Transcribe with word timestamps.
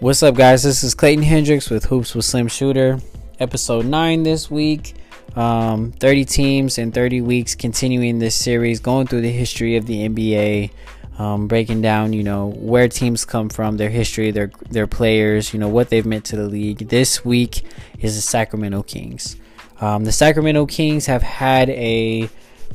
What's 0.00 0.22
up, 0.22 0.34
guys? 0.34 0.62
This 0.62 0.82
is 0.82 0.94
Clayton 0.94 1.22
Hendricks 1.22 1.68
with 1.68 1.84
Hoops 1.84 2.14
with 2.14 2.24
Slim 2.24 2.48
Shooter, 2.48 3.00
episode 3.38 3.84
9 3.84 4.22
this 4.22 4.50
week. 4.50 4.94
Um, 5.36 5.92
30 5.92 6.24
teams 6.24 6.78
in 6.78 6.90
30 6.90 7.20
weeks, 7.20 7.54
continuing 7.54 8.18
this 8.18 8.34
series, 8.34 8.80
going 8.80 9.08
through 9.08 9.20
the 9.20 9.30
history 9.30 9.76
of 9.76 9.84
the 9.84 10.08
NBA, 10.08 10.70
um, 11.18 11.48
breaking 11.48 11.82
down, 11.82 12.14
you 12.14 12.22
know, 12.22 12.46
where 12.46 12.88
teams 12.88 13.26
come 13.26 13.50
from, 13.50 13.76
their 13.76 13.90
history, 13.90 14.30
their 14.30 14.50
their 14.70 14.86
players, 14.86 15.52
you 15.52 15.60
know, 15.60 15.68
what 15.68 15.90
they've 15.90 16.06
meant 16.06 16.24
to 16.26 16.36
the 16.36 16.48
league. 16.48 16.88
This 16.88 17.22
week 17.22 17.62
is 17.98 18.16
the 18.16 18.22
Sacramento 18.22 18.84
Kings. 18.84 19.36
Um, 19.82 20.04
the 20.04 20.12
Sacramento 20.12 20.64
Kings 20.64 21.04
have 21.06 21.22
had 21.22 21.68
a 21.68 22.30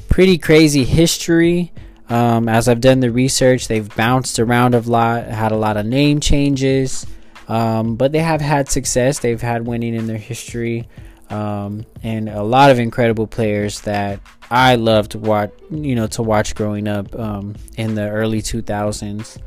pretty 0.10 0.38
crazy 0.38 0.84
history. 0.84 1.72
Um, 2.08 2.48
as 2.48 2.68
I've 2.68 2.82
done 2.82 3.00
the 3.00 3.10
research, 3.10 3.68
they've 3.68 3.96
bounced 3.96 4.38
around 4.38 4.76
a 4.76 4.80
lot, 4.82 5.26
had 5.26 5.52
a 5.52 5.58
lot 5.58 5.76
of 5.76 5.88
name 5.88 6.20
changes. 6.20 7.08
Um, 7.48 7.96
but 7.96 8.12
they 8.12 8.20
have 8.20 8.42
had 8.42 8.70
success. 8.70 9.20
They've 9.20 9.42
had 9.42 9.68
winning 9.68 9.94
in 9.94 10.08
their 10.08 10.18
history, 10.18 10.88
um, 11.30 11.86
and 12.02 12.28
a 12.28 12.44
lot 12.44 12.72
of 12.72 12.80
incredible 12.80 13.28
players 13.28 13.82
that 13.82 14.20
I 14.50 14.76
loved 14.76 15.12
to 15.12 15.20
watch. 15.20 15.52
You 15.70 15.96
know, 15.96 16.08
to 16.08 16.24
watch 16.24 16.56
growing 16.56 16.88
up 16.88 17.14
um, 17.18 17.56
in 17.78 17.96
the 17.96 18.10
early 18.10 18.42
2000s. 18.42 19.38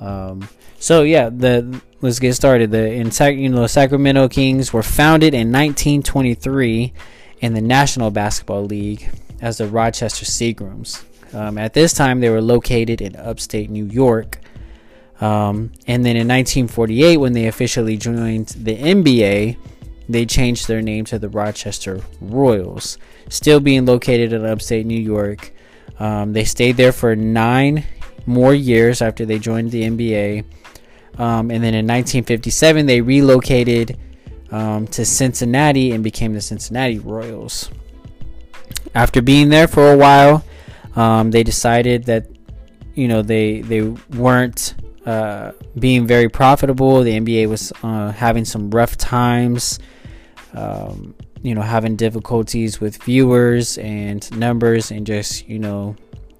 Um, 0.00 0.48
so 0.78 1.02
yeah, 1.02 1.28
the 1.28 1.80
let's 2.00 2.18
get 2.18 2.34
started. 2.34 2.70
The 2.70 2.92
in 2.92 3.10
you 3.38 3.48
know 3.48 3.66
Sacramento 3.66 4.28
Kings 4.28 4.72
were 4.72 4.82
founded 4.82 5.34
in 5.34 5.52
1923 5.52 6.92
in 7.40 7.54
the 7.54 7.60
National 7.60 8.10
Basketball 8.10 8.64
League 8.64 9.08
as 9.40 9.58
the 9.58 9.68
Rochester 9.68 10.24
Seagrams. 10.24 11.04
Um, 11.34 11.58
at 11.58 11.74
this 11.74 11.92
time, 11.92 12.20
they 12.20 12.30
were 12.30 12.40
located 12.40 13.00
in 13.00 13.16
upstate 13.16 13.68
New 13.70 13.86
York. 13.86 14.40
Um, 15.20 15.72
and 15.86 16.04
then 16.04 16.16
in 16.16 16.28
1948, 16.28 17.16
when 17.16 17.32
they 17.32 17.46
officially 17.46 17.96
joined 17.96 18.48
the 18.48 18.76
NBA, 18.76 19.56
they 20.08 20.26
changed 20.26 20.68
their 20.68 20.82
name 20.82 21.04
to 21.06 21.18
the 21.18 21.28
Rochester 21.28 22.00
Royals, 22.20 22.98
still 23.28 23.60
being 23.60 23.86
located 23.86 24.32
in 24.32 24.44
upstate 24.44 24.86
New 24.86 25.00
York. 25.00 25.52
Um, 25.98 26.32
they 26.32 26.44
stayed 26.44 26.76
there 26.76 26.92
for 26.92 27.16
nine 27.16 27.84
more 28.26 28.54
years 28.54 29.00
after 29.00 29.24
they 29.24 29.38
joined 29.38 29.70
the 29.70 29.84
NBA. 29.84 30.44
Um, 31.18 31.50
and 31.50 31.64
then 31.64 31.74
in 31.74 31.86
1957, 31.86 32.86
they 32.86 33.00
relocated 33.00 33.98
um, 34.50 34.86
to 34.88 35.04
Cincinnati 35.04 35.92
and 35.92 36.04
became 36.04 36.34
the 36.34 36.40
Cincinnati 36.40 36.98
Royals. 36.98 37.70
After 38.94 39.22
being 39.22 39.48
there 39.48 39.66
for 39.66 39.92
a 39.92 39.96
while, 39.96 40.44
um, 40.94 41.30
they 41.30 41.42
decided 41.42 42.04
that 42.04 42.26
you 42.94 43.08
know 43.08 43.20
they 43.20 43.60
they 43.60 43.82
weren't 43.82 44.74
uh, 45.06 45.52
being 45.78 46.06
very 46.06 46.28
profitable. 46.28 47.02
The 47.02 47.18
NBA 47.18 47.48
was 47.48 47.72
uh, 47.82 48.10
having 48.10 48.44
some 48.44 48.70
rough 48.70 48.96
times, 48.96 49.78
um, 50.52 51.14
you 51.42 51.54
know, 51.54 51.62
having 51.62 51.94
difficulties 51.94 52.80
with 52.80 53.02
viewers 53.04 53.78
and 53.78 54.28
numbers 54.36 54.90
and 54.90 55.06
just, 55.06 55.48
you 55.48 55.60
know, 55.60 55.94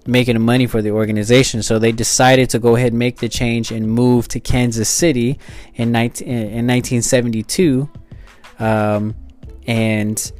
making 0.04 0.40
money 0.40 0.66
for 0.66 0.82
the 0.82 0.90
organization. 0.90 1.62
So 1.62 1.78
they 1.78 1.92
decided 1.92 2.50
to 2.50 2.58
go 2.58 2.76
ahead 2.76 2.88
and 2.88 2.98
make 2.98 3.18
the 3.18 3.28
change 3.28 3.70
and 3.70 3.88
move 3.88 4.28
to 4.28 4.40
Kansas 4.40 4.88
City 4.88 5.38
in, 5.74 5.92
19, 5.92 6.28
in 6.28 6.66
1972. 6.66 7.88
Um, 8.58 9.14
and 9.66 10.32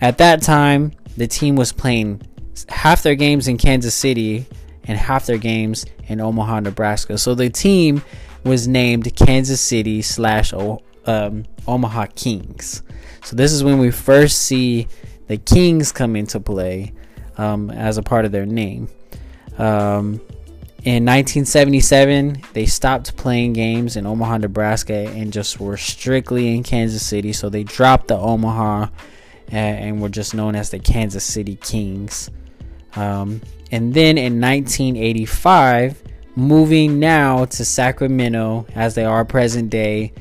at 0.00 0.18
that 0.18 0.42
time, 0.42 0.92
the 1.16 1.26
team 1.26 1.56
was 1.56 1.72
playing 1.72 2.22
half 2.68 3.02
their 3.02 3.14
games 3.14 3.48
in 3.48 3.58
Kansas 3.58 3.94
City 3.94 4.46
and 4.86 4.98
half 4.98 5.26
their 5.26 5.38
games 5.38 5.86
in 6.06 6.20
Omaha, 6.20 6.60
Nebraska. 6.60 7.18
So 7.18 7.34
the 7.34 7.50
team 7.50 8.02
was 8.44 8.68
named 8.68 9.14
Kansas 9.16 9.60
City 9.60 10.02
slash 10.02 10.52
um, 10.52 11.44
Omaha 11.66 12.06
Kings. 12.14 12.82
So 13.24 13.36
this 13.36 13.52
is 13.52 13.64
when 13.64 13.78
we 13.78 13.90
first 13.90 14.42
see 14.42 14.88
the 15.26 15.36
Kings 15.36 15.92
come 15.92 16.14
into 16.14 16.38
play 16.38 16.92
um, 17.36 17.70
as 17.70 17.98
a 17.98 18.02
part 18.02 18.24
of 18.24 18.32
their 18.32 18.46
name. 18.46 18.88
Um, 19.58 20.20
in 20.84 21.04
1977, 21.04 22.42
they 22.52 22.66
stopped 22.66 23.16
playing 23.16 23.54
games 23.54 23.96
in 23.96 24.06
Omaha, 24.06 24.38
Nebraska, 24.38 24.94
and 24.94 25.32
just 25.32 25.58
were 25.58 25.76
strictly 25.76 26.54
in 26.54 26.62
Kansas 26.62 27.04
City. 27.04 27.32
So 27.32 27.48
they 27.48 27.64
dropped 27.64 28.06
the 28.06 28.16
Omaha 28.16 28.86
and, 29.48 30.00
were 30.00 30.08
just 30.08 30.34
known 30.34 30.54
as 30.54 30.70
the 30.70 30.78
Kansas 30.78 31.24
City 31.24 31.56
Kings. 31.56 32.30
Um, 32.94 33.40
and 33.72 33.92
then 33.92 34.16
in 34.18 34.40
1985, 34.40 36.02
moving 36.36 37.00
now 37.00 37.46
to 37.46 37.64
Sacramento 37.64 38.66
as 38.74 38.94
they 38.94 39.04
are 39.04 39.24
present 39.24 39.70
day, 39.70 40.12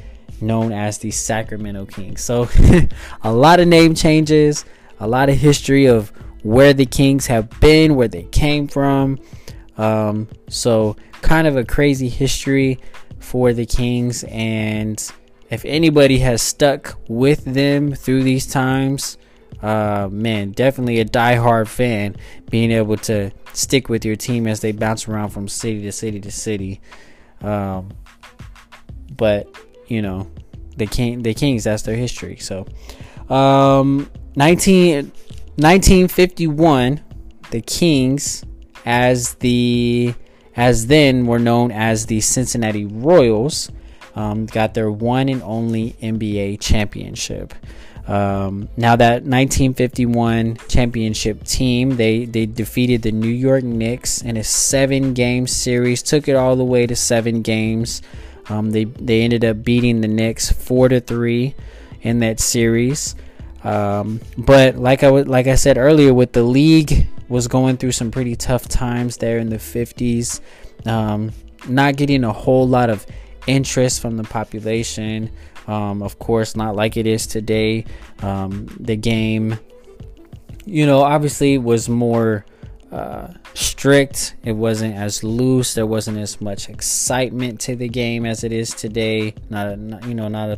known 0.41 0.71
as 0.71 0.97
the 0.97 1.11
Sacramento 1.11 1.85
Kings. 1.85 2.23
So, 2.23 2.49
a 3.23 3.31
lot 3.31 3.59
of 3.59 3.67
name 3.67 3.93
changes, 3.93 4.65
a 4.99 5.07
lot 5.07 5.29
of 5.29 5.37
history 5.37 5.85
of 5.85 6.11
where 6.43 6.73
the 6.73 6.85
Kings 6.85 7.27
have 7.27 7.49
been, 7.59 7.95
where 7.95 8.07
they 8.07 8.23
came 8.23 8.67
from. 8.67 9.19
Um, 9.77 10.27
so, 10.49 10.95
kind 11.21 11.47
of 11.47 11.57
a 11.57 11.63
crazy 11.63 12.09
history 12.09 12.79
for 13.19 13.53
the 13.53 13.65
Kings. 13.65 14.23
And 14.25 15.03
if 15.49 15.63
anybody 15.65 16.19
has 16.19 16.41
stuck 16.41 16.97
with 17.07 17.43
them 17.45 17.93
through 17.93 18.23
these 18.23 18.47
times, 18.47 19.17
uh, 19.61 20.09
man, 20.11 20.51
definitely 20.51 20.99
a 20.99 21.05
die-hard 21.05 21.69
fan 21.69 22.15
being 22.49 22.71
able 22.71 22.97
to 22.97 23.31
stick 23.53 23.89
with 23.89 24.05
your 24.05 24.15
team 24.15 24.47
as 24.47 24.59
they 24.59 24.71
bounce 24.71 25.07
around 25.07 25.29
from 25.29 25.47
city 25.47 25.81
to 25.83 25.91
city 25.91 26.19
to 26.19 26.31
city. 26.31 26.81
Um, 27.41 27.91
but 29.15 29.47
you 29.87 30.01
know, 30.01 30.29
the 30.77 30.85
king, 30.85 31.21
the 31.21 31.33
Kings, 31.33 31.63
that's 31.63 31.83
their 31.83 31.95
history. 31.95 32.37
So, 32.37 32.65
um, 33.29 34.09
19, 34.35 35.11
1951, 35.57 37.01
the 37.51 37.61
Kings, 37.61 38.43
as 38.85 39.35
the 39.35 40.13
as 40.55 40.87
then 40.87 41.25
were 41.25 41.39
known 41.39 41.71
as 41.71 42.05
the 42.05 42.21
Cincinnati 42.21 42.85
Royals, 42.85 43.71
um, 44.15 44.45
got 44.45 44.73
their 44.73 44.89
one 44.89 45.27
and 45.27 45.43
only 45.43 45.95
NBA 46.01 46.61
championship. 46.61 47.53
Um, 48.07 48.69
now 48.77 48.95
that 48.95 49.23
1951 49.23 50.57
championship 50.67 51.43
team, 51.43 51.97
they 51.97 52.25
they 52.25 52.45
defeated 52.45 53.01
the 53.01 53.11
New 53.11 53.27
York 53.27 53.63
Knicks 53.63 54.21
in 54.21 54.37
a 54.37 54.43
seven-game 54.43 55.47
series, 55.47 56.03
took 56.03 56.27
it 56.27 56.35
all 56.35 56.55
the 56.55 56.63
way 56.63 56.85
to 56.85 56.95
seven 56.95 57.41
games. 57.41 58.01
Um, 58.47 58.71
they 58.71 58.83
they 58.83 59.21
ended 59.23 59.43
up 59.43 59.63
beating 59.63 60.01
the 60.01 60.07
Knicks 60.07 60.51
four 60.51 60.87
to 60.89 60.99
three 60.99 61.55
in 62.01 62.19
that 62.19 62.39
series. 62.39 63.15
Um, 63.63 64.21
but 64.37 64.75
like 64.75 65.01
I 65.01 65.07
w- 65.07 65.25
like 65.25 65.47
I 65.47 65.55
said 65.55 65.77
earlier, 65.79 66.13
with 66.13 66.33
the 66.33 66.43
league 66.43 67.07
was 67.27 67.47
going 67.47 67.77
through 67.77 67.93
some 67.93 68.11
pretty 68.11 68.35
tough 68.35 68.67
times 68.67 69.17
there 69.17 69.39
in 69.39 69.49
the 69.49 69.57
50s, 69.57 70.39
um, 70.85 71.31
not 71.67 71.95
getting 71.95 72.23
a 72.23 72.31
whole 72.31 72.67
lot 72.67 72.91
of 72.91 73.05
interest 73.47 74.01
from 74.01 74.17
the 74.17 74.23
population. 74.23 75.31
Um, 75.67 76.03
of 76.03 76.19
course, 76.19 76.55
not 76.55 76.75
like 76.75 76.97
it 76.97 77.07
is 77.07 77.27
today. 77.27 77.85
Um, 78.21 78.67
the 78.79 78.95
game, 78.95 79.59
you 80.65 80.85
know, 80.85 81.01
obviously 81.01 81.57
was 81.57 81.89
more 81.89 82.45
uh, 82.91 83.27
strict. 83.53 84.35
It 84.43 84.53
wasn't 84.53 84.95
as 84.95 85.23
loose. 85.23 85.73
There 85.73 85.85
wasn't 85.85 86.17
as 86.17 86.39
much 86.39 86.69
excitement 86.69 87.59
to 87.61 87.75
the 87.75 87.89
game 87.89 88.25
as 88.25 88.43
it 88.43 88.51
is 88.51 88.71
today. 88.71 89.33
Not, 89.49 89.67
a, 89.67 89.75
not 89.75 90.05
you 90.05 90.13
know, 90.13 90.27
not 90.27 90.49
a 90.49 90.57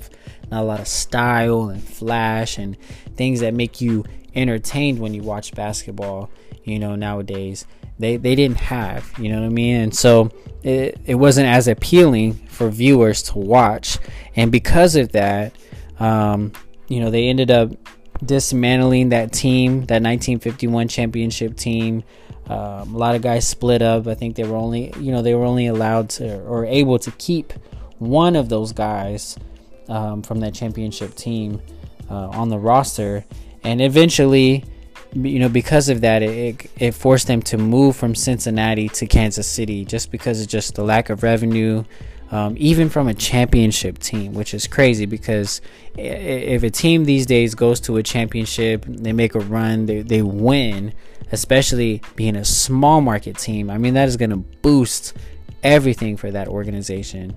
not 0.51 0.63
a 0.63 0.65
lot 0.65 0.79
of 0.79 0.87
style 0.87 1.69
and 1.69 1.83
flash 1.83 2.57
and 2.57 2.77
things 3.15 3.41
that 3.41 3.53
make 3.53 3.81
you 3.81 4.05
entertained 4.35 4.99
when 4.99 5.13
you 5.13 5.23
watch 5.23 5.53
basketball. 5.53 6.29
You 6.63 6.79
know, 6.79 6.95
nowadays 6.95 7.65
they 7.99 8.17
they 8.17 8.35
didn't 8.35 8.59
have. 8.59 9.11
You 9.17 9.29
know 9.29 9.41
what 9.41 9.47
I 9.47 9.49
mean? 9.49 9.81
And 9.81 9.95
so 9.95 10.31
it 10.63 10.99
it 11.05 11.15
wasn't 11.15 11.47
as 11.47 11.67
appealing 11.67 12.33
for 12.47 12.69
viewers 12.69 13.23
to 13.23 13.37
watch, 13.37 13.97
and 14.35 14.51
because 14.51 14.95
of 14.95 15.11
that, 15.13 15.53
um, 15.99 16.51
you 16.87 16.99
know, 16.99 17.09
they 17.09 17.27
ended 17.27 17.51
up 17.51 17.71
dismantling 18.23 19.09
that 19.09 19.31
team, 19.31 19.85
that 19.85 20.01
1951 20.01 20.87
championship 20.87 21.55
team. 21.55 22.03
Um, 22.47 22.95
a 22.95 22.97
lot 22.97 23.15
of 23.15 23.21
guys 23.21 23.45
split 23.45 23.81
up. 23.81 24.07
I 24.07 24.13
think 24.15 24.37
they 24.37 24.45
were 24.45 24.55
only, 24.55 24.93
you 24.99 25.11
know, 25.11 25.21
they 25.21 25.35
were 25.35 25.43
only 25.43 25.67
allowed 25.67 26.09
to 26.11 26.39
or 26.43 26.65
able 26.65 26.97
to 26.99 27.11
keep 27.11 27.51
one 27.99 28.37
of 28.37 28.47
those 28.47 28.71
guys 28.71 29.37
um, 29.89 30.21
from 30.21 30.39
that 30.39 30.53
championship 30.53 31.13
team 31.15 31.61
uh, 32.09 32.29
on 32.29 32.49
the 32.49 32.57
roster, 32.57 33.25
and 33.63 33.81
eventually 33.81 34.63
you 35.25 35.39
know, 35.39 35.49
because 35.49 35.89
of 35.89 36.01
that, 36.01 36.21
it, 36.21 36.69
it 36.77 36.93
forced 36.93 37.27
them 37.27 37.41
to 37.43 37.57
move 37.57 37.95
from 37.95 38.13
Cincinnati 38.13 38.89
to 38.89 39.07
Kansas 39.07 39.47
City 39.47 39.85
just 39.85 40.11
because 40.11 40.41
of 40.41 40.47
just 40.47 40.75
the 40.75 40.83
lack 40.83 41.09
of 41.09 41.23
revenue, 41.23 41.83
um, 42.31 42.55
even 42.57 42.89
from 42.89 43.07
a 43.07 43.13
championship 43.13 43.99
team, 43.99 44.33
which 44.33 44.53
is 44.53 44.67
crazy 44.67 45.05
because 45.05 45.61
if 45.97 46.63
a 46.63 46.69
team 46.69 47.05
these 47.05 47.25
days 47.25 47.55
goes 47.55 47.79
to 47.81 47.97
a 47.97 48.03
championship, 48.03 48.85
they 48.87 49.13
make 49.13 49.33
a 49.33 49.39
run, 49.39 49.85
they, 49.85 50.01
they 50.01 50.21
win, 50.21 50.93
especially 51.31 52.01
being 52.15 52.35
a 52.35 52.45
small 52.45 53.01
market 53.01 53.37
team, 53.37 53.69
I 53.69 53.77
mean, 53.77 53.93
that 53.95 54.07
is 54.07 54.17
going 54.17 54.29
to 54.31 54.37
boost 54.37 55.13
everything 55.63 56.17
for 56.17 56.31
that 56.31 56.47
organization. 56.47 57.35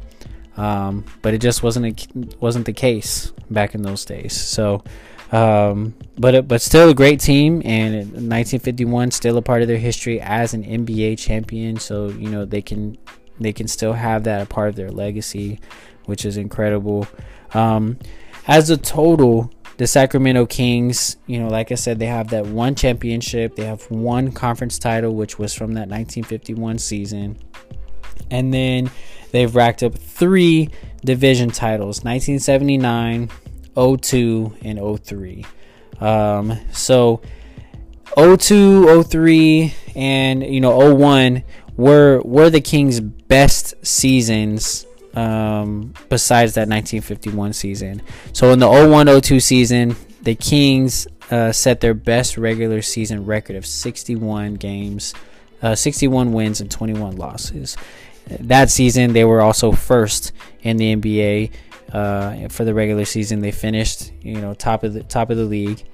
Um, 0.56 1.04
but 1.22 1.32
it 1.32 1.38
just 1.38 1.62
wasn't 1.62 1.86
a, 1.86 2.36
wasn't 2.38 2.66
the 2.66 2.72
case 2.72 3.32
back 3.48 3.74
in 3.74 3.82
those 3.82 4.04
days. 4.04 4.38
So, 4.38 4.84
um, 5.32 5.94
but 6.18 6.48
but 6.48 6.60
still 6.60 6.90
a 6.90 6.94
great 6.94 7.20
team, 7.20 7.62
and 7.64 7.94
1951 7.94 9.10
still 9.12 9.36
a 9.36 9.42
part 9.42 9.62
of 9.62 9.68
their 9.68 9.78
history 9.78 10.20
as 10.20 10.54
an 10.54 10.64
NBA 10.64 11.18
champion. 11.18 11.78
So 11.78 12.08
you 12.08 12.30
know 12.30 12.44
they 12.44 12.62
can 12.62 12.98
they 13.38 13.52
can 13.52 13.68
still 13.68 13.92
have 13.92 14.24
that 14.24 14.42
a 14.42 14.46
part 14.46 14.68
of 14.68 14.76
their 14.76 14.90
legacy, 14.90 15.60
which 16.06 16.24
is 16.24 16.36
incredible. 16.36 17.06
Um, 17.54 17.98
as 18.46 18.70
a 18.70 18.76
total, 18.76 19.52
the 19.76 19.86
Sacramento 19.86 20.46
Kings, 20.46 21.16
you 21.26 21.40
know, 21.40 21.48
like 21.48 21.72
I 21.72 21.76
said, 21.76 21.98
they 21.98 22.06
have 22.06 22.28
that 22.30 22.46
one 22.46 22.74
championship, 22.74 23.56
they 23.56 23.64
have 23.64 23.90
one 23.90 24.32
conference 24.32 24.78
title, 24.78 25.14
which 25.14 25.38
was 25.38 25.54
from 25.54 25.74
that 25.74 25.88
1951 25.88 26.78
season, 26.78 27.38
and 28.30 28.52
then 28.52 28.90
they've 29.30 29.54
racked 29.54 29.82
up 29.82 29.94
three 29.94 30.70
division 31.04 31.50
titles 31.50 32.04
1979, 32.04 33.30
02, 33.76 34.56
and 34.62 35.00
03. 35.04 35.44
Um, 36.00 36.58
so 36.72 37.20
02, 38.16 39.02
03, 39.04 39.74
and 39.94 40.42
you 40.42 40.60
know 40.60 40.94
01 40.94 41.44
were 41.76 42.20
were 42.22 42.50
the 42.50 42.60
Kings' 42.60 43.00
best 43.00 43.74
seasons 43.86 44.86
um, 45.14 45.94
besides 46.08 46.54
that 46.54 46.68
1951 46.68 47.52
season. 47.52 48.02
So 48.32 48.52
in 48.52 48.58
the 48.58 48.66
01-02 48.66 49.42
season, 49.42 49.96
the 50.22 50.34
Kings 50.34 51.06
uh, 51.30 51.52
set 51.52 51.80
their 51.80 51.94
best 51.94 52.36
regular 52.36 52.82
season 52.82 53.24
record 53.24 53.56
of 53.56 53.66
61 53.66 54.54
games, 54.54 55.14
uh, 55.62 55.74
61 55.74 56.32
wins 56.32 56.60
and 56.60 56.70
21 56.70 57.16
losses. 57.16 57.76
That 58.28 58.70
season, 58.70 59.12
they 59.12 59.24
were 59.24 59.40
also 59.40 59.72
first 59.72 60.32
in 60.62 60.76
the 60.76 60.94
NBA 60.94 61.50
uh, 61.92 62.48
for 62.48 62.64
the 62.64 62.74
regular 62.74 63.04
season. 63.04 63.40
They 63.40 63.50
finished, 63.50 64.12
you 64.22 64.40
know, 64.40 64.54
top 64.54 64.84
of 64.84 64.94
the 64.94 65.02
top 65.02 65.30
of 65.30 65.36
the 65.36 65.44
league. 65.44 65.84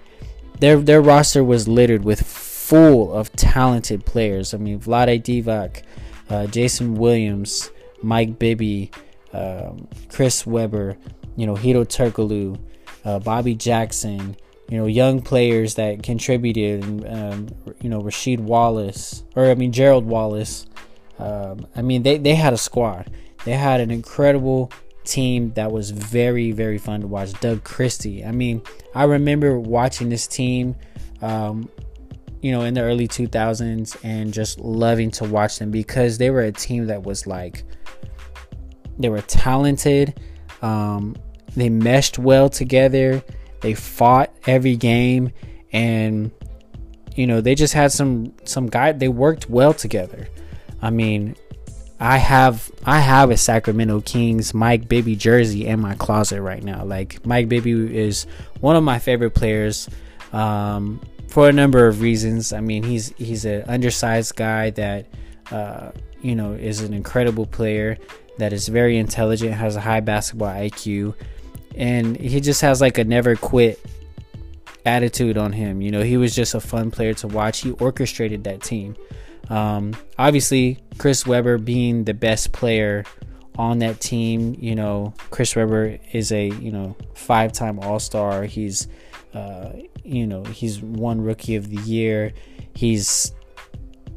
Their 0.61 0.79
their 0.79 1.03
roster 1.03 1.45
was 1.45 1.69
littered 1.69 2.05
with 2.05 2.23
full 2.23 3.13
of 3.13 3.33
talented 3.33 4.05
players. 4.05 4.55
I 4.55 4.59
mean, 4.59 4.81
Vlade 4.81 5.23
Divac, 5.23 5.83
uh, 6.29 6.47
Jason 6.47 6.95
Williams, 6.95 7.71
Mike 8.03 8.39
Bibby, 8.39 8.91
um, 9.33 9.89
Chris 10.09 10.47
Webber, 10.47 10.97
you 11.37 11.47
know, 11.47 11.55
Hedo 11.55 11.85
Turkoglu, 11.85 12.59
uh, 13.05 13.19
Bobby 13.21 13.55
Jackson, 13.55 14.37
you 14.69 14.79
know, 14.79 14.87
young 14.87 15.23
players 15.23 15.75
that 15.77 16.03
contributed, 16.03 16.83
um, 17.09 17.49
you 17.81 17.89
know, 17.89 18.03
Rasheed 18.03 18.41
Wallace, 18.41 19.23
or 19.37 19.51
I 19.51 19.55
mean, 19.55 19.73
Gerald 19.73 20.07
Wallace. 20.07 20.67
Um, 21.19 21.67
I 21.75 21.83
mean, 21.83 22.03
they, 22.03 22.19
they 22.19 22.35
had 22.35 22.53
a 22.53 22.59
squad. 22.59 23.11
They 23.45 23.53
had 23.53 23.81
an 23.81 23.91
incredible 23.91 24.71
team 25.07 25.53
that 25.55 25.71
was 25.71 25.91
very, 25.91 26.53
very 26.53 26.79
fun 26.79 27.01
to 27.01 27.07
watch. 27.07 27.33
Doug 27.41 27.65
Christie. 27.65 28.25
I 28.25 28.33
mean, 28.33 28.63
I 28.95 29.05
remember 29.05 29.59
watching 29.59 30.09
this 30.09 30.27
team 30.27 30.77
um, 31.23 31.69
you 32.43 32.53
know, 32.53 32.63
in 32.63 32.75
the 32.75 32.81
early 32.81 33.09
2000s 33.09 33.97
and 34.05 34.33
just 34.33 34.61
loving 34.61 35.11
to 35.13 35.25
watch 35.25 35.59
them 35.59 35.71
because 35.71 36.19
they 36.19 36.31
were 36.31 36.43
a 36.43 36.53
team 36.53 36.87
that 36.87 37.03
was 37.03 37.27
like, 37.27 37.65
they 38.99 39.09
were 39.09 39.23
talented. 39.23 40.21
Um, 40.63 41.17
they 41.57 41.69
meshed 41.69 42.19
well 42.19 42.49
together. 42.49 43.23
They 43.61 43.75
fought 43.75 44.33
every 44.47 44.77
game, 44.77 45.33
and 45.73 46.31
you 47.15 47.27
know 47.27 47.41
they 47.41 47.55
just 47.55 47.75
had 47.75 47.91
some 47.93 48.33
some 48.45 48.67
guy. 48.67 48.93
They 48.93 49.09
worked 49.09 49.51
well 49.51 49.75
together. 49.75 50.29
I 50.83 50.91
mean, 50.91 51.35
I 51.99 52.19
have 52.19 52.71
I 52.85 53.01
have 53.01 53.31
a 53.31 53.37
Sacramento 53.37 54.03
Kings 54.03 54.53
Mike 54.53 54.89
Bibby 54.89 55.17
jersey 55.17 55.67
in 55.67 55.81
my 55.81 55.95
closet 55.95 56.43
right 56.43 56.63
now. 56.63 56.85
Like 56.85 57.25
Mike 57.25 57.49
Bibby 57.49 57.97
is 57.97 58.27
one 58.61 58.77
of 58.77 58.85
my 58.85 58.99
favorite 58.99 59.31
players. 59.31 59.89
Um, 60.33 61.01
for 61.37 61.51
a 61.51 61.53
number 61.53 61.87
of 61.87 62.01
reasons. 62.01 62.55
I 62.55 62.61
mean, 62.61 62.83
he's 62.83 63.09
he's 63.19 63.45
an 63.45 63.63
undersized 63.69 64.37
guy 64.37 64.71
that 64.71 65.07
uh, 65.51 65.91
you 66.23 66.35
know 66.35 66.53
is 66.53 66.81
an 66.81 66.95
incredible 66.95 67.45
player 67.45 67.99
that 68.39 68.55
is 68.55 68.69
very 68.69 68.97
intelligent, 68.97 69.53
has 69.53 69.77
a 69.77 69.81
high 69.83 70.01
basketball 70.01 70.49
IQ, 70.49 71.15
and 71.77 72.17
he 72.17 72.41
just 72.41 72.63
has 72.63 72.81
like 72.81 72.97
a 72.97 73.05
never 73.05 73.37
quit 73.37 73.79
attitude 74.87 75.37
on 75.37 75.53
him. 75.53 75.83
You 75.83 75.91
know, 75.91 76.03
he 76.03 76.17
was 76.17 76.35
just 76.35 76.55
a 76.55 76.61
fun 76.61 76.91
player 76.91 77.13
to 77.15 77.29
watch. 77.29 77.61
He 77.61 77.73
orchestrated 77.73 78.45
that 78.45 78.63
team. 78.63 78.97
Um, 79.51 79.95
obviously, 80.19 80.79
Chris 80.99 81.27
Webber 81.27 81.59
being 81.59 82.05
the 82.05 82.15
best 82.15 82.53
player 82.53 83.05
on 83.59 83.79
that 83.81 84.01
team. 84.01 84.57
You 84.59 84.75
know, 84.75 85.15
Chris 85.31 85.57
Webber 85.57 85.99
is 86.13 86.33
a 86.33 86.49
you 86.49 86.73
know 86.73 86.97
five 87.15 87.53
time 87.53 87.79
All 87.79 87.99
Star. 87.99 88.45
He's 88.45 88.89
uh, 89.37 89.73
you 90.03 90.27
know, 90.27 90.45
he's 90.45 90.81
one 90.81 91.21
Rookie 91.21 91.57
of 91.57 91.69
the 91.69 91.77
Year. 91.83 92.33
He's 92.75 93.33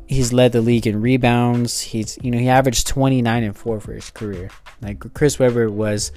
he's 0.08 0.32
led 0.32 0.52
the 0.54 0.62
league 0.62 0.88
in 0.88 1.02
rebounds. 1.02 1.82
He's 1.82 2.18
you 2.22 2.32
know 2.32 2.38
he 2.38 2.50
averaged 2.50 2.88
29 2.88 3.44
and 3.44 3.56
four 3.56 3.80
for 3.80 3.94
his 3.94 4.10
career. 4.12 4.50
Like 4.82 5.14
Chris 5.14 5.38
Webber 5.38 5.70
was 5.70 6.12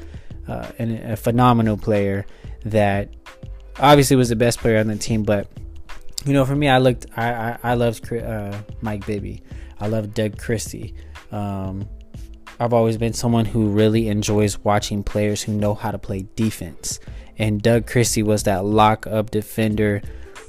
uh, 0.47 0.71
an, 0.79 1.11
a 1.11 1.17
phenomenal 1.17 1.77
player 1.77 2.27
that 2.65 3.11
obviously 3.81 4.17
was 4.17 4.29
the 4.29 4.37
best 4.37 4.59
player 4.59 4.79
on 4.79 4.87
the 4.87 4.97
team. 4.97 5.25
But 5.25 5.49
you 6.25 6.33
know, 6.33 6.45
for 6.45 6.55
me, 6.55 6.69
I 6.69 6.79
looked, 6.79 7.07
I 7.17 7.33
I, 7.33 7.59
I 7.63 7.75
loved 7.75 8.13
uh, 8.13 8.57
Mike 8.83 9.05
Bibby. 9.07 9.43
I 9.83 9.89
love 9.89 10.15
Doug 10.15 10.39
Christie. 10.39 10.95
Um, 11.33 11.89
I've 12.61 12.73
always 12.73 12.97
been 12.97 13.15
someone 13.15 13.45
who 13.45 13.67
really 13.71 14.07
enjoys 14.07 14.57
watching 14.61 15.03
players 15.03 15.43
who 15.43 15.53
know 15.53 15.75
how 15.75 15.91
to 15.91 15.99
play 15.99 16.25
defense. 16.37 17.01
And 17.37 17.61
Doug 17.61 17.89
Christie 17.89 18.23
was 18.23 18.45
that 18.45 18.65
lock 18.65 19.09
up 19.09 19.33
defender 19.33 20.01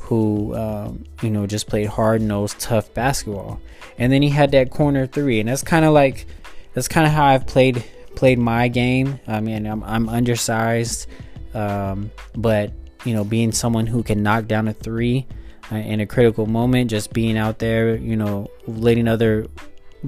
who 0.01 0.56
um, 0.56 1.06
you 1.24 1.31
know 1.31 1.47
just 1.47 1.65
played 1.65 1.88
hard 1.88 2.21
nosed 2.21 2.59
tough 2.59 2.94
basketball. 2.94 3.59
And 3.97 4.13
then 4.13 4.21
he 4.21 4.30
had 4.30 4.51
that 4.51 4.69
corner 4.69 5.07
three 5.07 5.39
and 5.39 5.50
that's 5.50 5.63
kind 5.63 5.83
of 5.83 5.94
like 5.94 6.27
that's 6.75 6.88
kind 6.88 7.07
of 7.07 7.13
how 7.13 7.25
I've 7.25 7.47
played 7.47 7.83
played 8.15 8.38
my 8.38 8.68
game. 8.68 9.19
I 9.25 9.39
mean 9.39 9.65
I'm, 9.65 9.83
I'm 9.83 10.09
undersized 10.09 11.07
um, 11.56 12.12
but 12.36 12.71
you 13.03 13.15
know 13.15 13.24
being 13.24 13.51
someone 13.51 13.88
who 13.88 14.03
can 14.03 14.21
knock 14.21 14.45
down 14.45 14.68
a 14.68 14.74
three 14.74 15.25
in 15.71 16.00
a 16.00 16.06
critical 16.06 16.45
moment 16.45 16.89
just 16.89 17.13
being 17.13 17.38
out 17.38 17.60
there 17.60 17.95
you 17.95 18.15
know 18.15 18.50
letting 18.68 19.07
other 19.07 19.48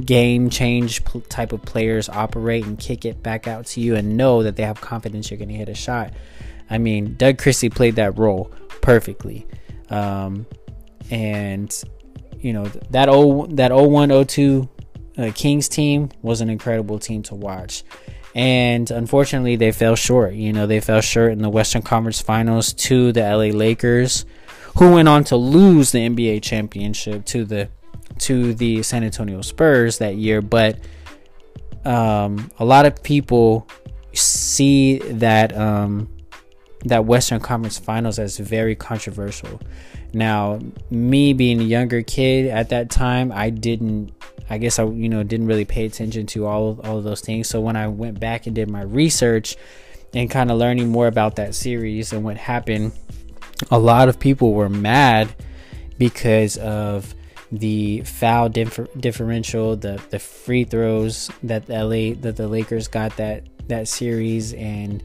game 0.03 0.49
change 0.49 1.01
type 1.29 1.53
of 1.53 1.61
players 1.61 2.09
operate 2.09 2.65
and 2.65 2.77
kick 2.77 3.05
it 3.05 3.23
back 3.23 3.47
out 3.47 3.65
to 3.65 3.79
you 3.79 3.95
and 3.95 4.17
know 4.17 4.43
that 4.43 4.57
they 4.57 4.63
have 4.63 4.79
confidence 4.81 5.31
you're 5.31 5.37
going 5.37 5.49
to 5.49 5.55
hit 5.55 5.69
a 5.69 5.75
shot 5.75 6.11
I 6.69 6.77
mean, 6.77 7.15
Doug 7.15 7.37
Christie 7.37 7.69
played 7.69 7.95
that 7.95 8.17
role 8.17 8.51
perfectly. 8.81 9.45
Um, 9.89 10.45
and 11.11 11.71
you 12.39 12.51
know 12.51 12.65
that 12.89 13.07
oh 13.09 13.45
that 13.51 13.71
01 13.71 14.25
02 14.25 14.69
uh, 15.17 15.31
Kings 15.35 15.69
team 15.69 16.09
was 16.23 16.41
an 16.41 16.49
incredible 16.49 16.99
team 16.99 17.21
to 17.23 17.35
watch. 17.35 17.83
And 18.33 18.89
unfortunately, 18.91 19.55
they 19.55 19.71
fell 19.71 19.95
short. 19.95 20.33
You 20.33 20.51
know, 20.51 20.67
they 20.67 20.81
fell 20.81 20.99
short 20.99 21.31
in 21.31 21.41
the 21.41 21.49
Western 21.49 21.83
Conference 21.83 22.19
Finals 22.19 22.73
to 22.73 23.13
the 23.13 23.21
LA 23.21 23.57
Lakers, 23.57 24.25
who 24.77 24.91
went 24.91 25.07
on 25.07 25.23
to 25.25 25.35
lose 25.35 25.91
the 25.91 25.99
NBA 25.99 26.41
championship 26.41 27.25
to 27.25 27.45
the 27.45 27.69
to 28.19 28.53
the 28.53 28.81
San 28.83 29.03
Antonio 29.03 29.41
Spurs 29.41 29.97
that 29.97 30.15
year. 30.15 30.41
But 30.41 30.79
um, 31.83 32.51
a 32.59 32.65
lot 32.65 32.85
of 32.85 33.01
people 33.03 33.67
see 34.13 34.99
that 34.99 35.55
um, 35.55 36.09
that 36.85 37.05
Western 37.05 37.39
Conference 37.39 37.77
Finals 37.77 38.19
as 38.19 38.37
very 38.37 38.75
controversial. 38.75 39.61
Now, 40.13 40.59
me 40.89 41.33
being 41.33 41.59
a 41.59 41.63
younger 41.63 42.01
kid 42.01 42.47
at 42.47 42.69
that 42.69 42.89
time, 42.89 43.31
I 43.33 43.49
didn't 43.49 44.13
I 44.49 44.57
guess 44.57 44.77
I 44.77 44.85
you 44.85 45.09
know 45.09 45.23
didn't 45.23 45.47
really 45.47 45.65
pay 45.65 45.85
attention 45.85 46.25
to 46.27 46.45
all 46.45 46.69
of, 46.69 46.79
all 46.81 46.97
of 46.97 47.03
those 47.03 47.21
things. 47.21 47.47
So 47.47 47.61
when 47.61 47.75
I 47.75 47.87
went 47.87 48.19
back 48.19 48.45
and 48.45 48.55
did 48.55 48.69
my 48.69 48.83
research 48.83 49.55
and 50.13 50.29
kind 50.29 50.51
of 50.51 50.57
learning 50.57 50.89
more 50.89 51.07
about 51.07 51.37
that 51.37 51.55
series 51.55 52.13
and 52.13 52.23
what 52.23 52.37
happened, 52.37 52.93
a 53.71 53.79
lot 53.79 54.09
of 54.09 54.19
people 54.19 54.53
were 54.53 54.69
mad 54.69 55.33
because 55.97 56.57
of 56.57 57.13
the 57.51 58.01
foul 58.01 58.49
differ- 58.49 58.89
differential, 58.97 59.75
the 59.75 60.01
the 60.09 60.19
free 60.19 60.63
throws 60.63 61.29
that 61.43 61.65
the 61.67 61.73
LA 61.73 62.19
that 62.21 62.35
the 62.35 62.47
Lakers 62.47 62.87
got 62.87 63.15
that 63.17 63.43
that 63.67 63.87
series 63.87 64.53
and 64.53 65.03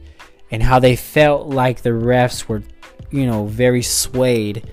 and 0.51 0.61
how 0.61 0.79
they 0.79 0.95
felt 0.95 1.47
like 1.47 1.81
the 1.81 1.91
refs 1.91 2.47
were, 2.47 2.61
you 3.09 3.25
know, 3.25 3.45
very 3.45 3.81
swayed 3.81 4.69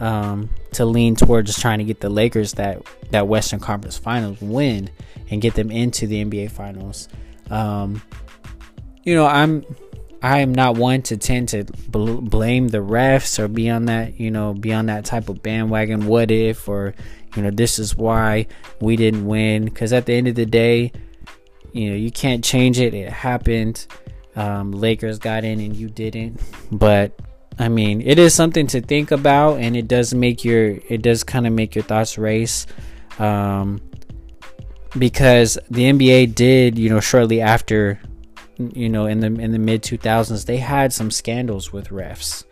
um, 0.00 0.48
to 0.72 0.84
lean 0.84 1.16
towards 1.16 1.48
just 1.48 1.60
trying 1.60 1.78
to 1.78 1.84
get 1.84 2.00
the 2.00 2.08
Lakers 2.08 2.52
that 2.54 2.82
that 3.10 3.28
Western 3.28 3.60
Conference 3.60 3.98
Finals 3.98 4.40
win 4.40 4.90
and 5.30 5.42
get 5.42 5.54
them 5.54 5.70
into 5.70 6.06
the 6.06 6.24
NBA 6.24 6.50
Finals. 6.50 7.08
Um, 7.50 8.02
you 9.04 9.14
know, 9.14 9.26
I'm 9.26 9.64
I 10.22 10.40
am 10.40 10.52
not 10.52 10.76
one 10.76 11.02
to 11.02 11.16
tend 11.16 11.50
to 11.50 11.64
bl- 11.88 12.20
blame 12.20 12.68
the 12.68 12.78
refs 12.78 13.38
or 13.38 13.46
be 13.46 13.70
on 13.70 13.84
that, 13.86 14.18
you 14.18 14.30
know, 14.30 14.52
be 14.52 14.72
on 14.72 14.86
that 14.86 15.04
type 15.04 15.28
of 15.28 15.42
bandwagon. 15.42 16.06
What 16.06 16.30
if 16.30 16.68
or 16.68 16.94
you 17.36 17.42
know, 17.42 17.50
this 17.50 17.78
is 17.78 17.96
why 17.96 18.46
we 18.80 18.96
didn't 18.96 19.26
win? 19.26 19.64
Because 19.66 19.92
at 19.92 20.06
the 20.06 20.14
end 20.14 20.28
of 20.28 20.34
the 20.34 20.46
day, 20.46 20.92
you 21.72 21.90
know, 21.90 21.96
you 21.96 22.10
can't 22.10 22.42
change 22.42 22.80
it. 22.80 22.94
It 22.94 23.12
happened. 23.12 23.86
Um, 24.34 24.72
Lakers 24.72 25.18
got 25.18 25.44
in 25.44 25.60
and 25.60 25.76
you 25.76 25.88
didn't. 25.88 26.40
But 26.72 27.18
I 27.58 27.68
mean, 27.68 28.02
it 28.02 28.18
is 28.18 28.34
something 28.34 28.66
to 28.68 28.80
think 28.80 29.10
about, 29.10 29.60
and 29.60 29.76
it 29.76 29.88
does 29.88 30.14
make 30.14 30.44
your 30.44 30.78
it 30.88 31.02
does 31.02 31.24
kind 31.24 31.46
of 31.46 31.52
make 31.52 31.74
your 31.74 31.84
thoughts 31.84 32.18
race. 32.18 32.66
Um, 33.18 33.80
because 34.96 35.58
the 35.70 35.82
NBA 35.82 36.34
did, 36.34 36.78
you 36.78 36.88
know, 36.88 37.00
shortly 37.00 37.40
after, 37.40 38.00
you 38.58 38.88
know, 38.88 39.06
in 39.06 39.20
the 39.20 39.26
in 39.26 39.52
the 39.52 39.58
mid 39.58 39.82
2000s, 39.82 40.46
they 40.46 40.58
had 40.58 40.92
some 40.92 41.10
scandals 41.10 41.72
with 41.72 41.88
refs, 41.88 42.44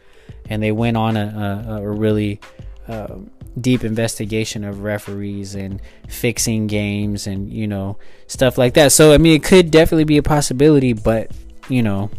and 0.49 0.63
they 0.63 0.73
went 0.73 0.97
on 0.97 1.17
a, 1.17 1.65
a, 1.69 1.83
a 1.83 1.91
really 1.91 2.41
uh, 2.89 3.17
deep 3.61 3.85
investigation 3.85 4.65
of 4.65 4.83
referees 4.83 5.55
and 5.55 5.81
fixing 6.09 6.67
games 6.67 7.27
and 7.27 7.53
you 7.53 7.67
know 7.67 7.99
stuff 8.27 8.57
like 8.57 8.75
that. 8.75 8.93
So 8.93 9.13
I 9.13 9.19
mean, 9.19 9.35
it 9.35 9.43
could 9.43 9.71
definitely 9.71 10.05
be 10.05 10.19
a 10.19 10.23
possibility, 10.23 10.93
but 10.93 11.31
you 11.69 11.83
know, 11.83 12.11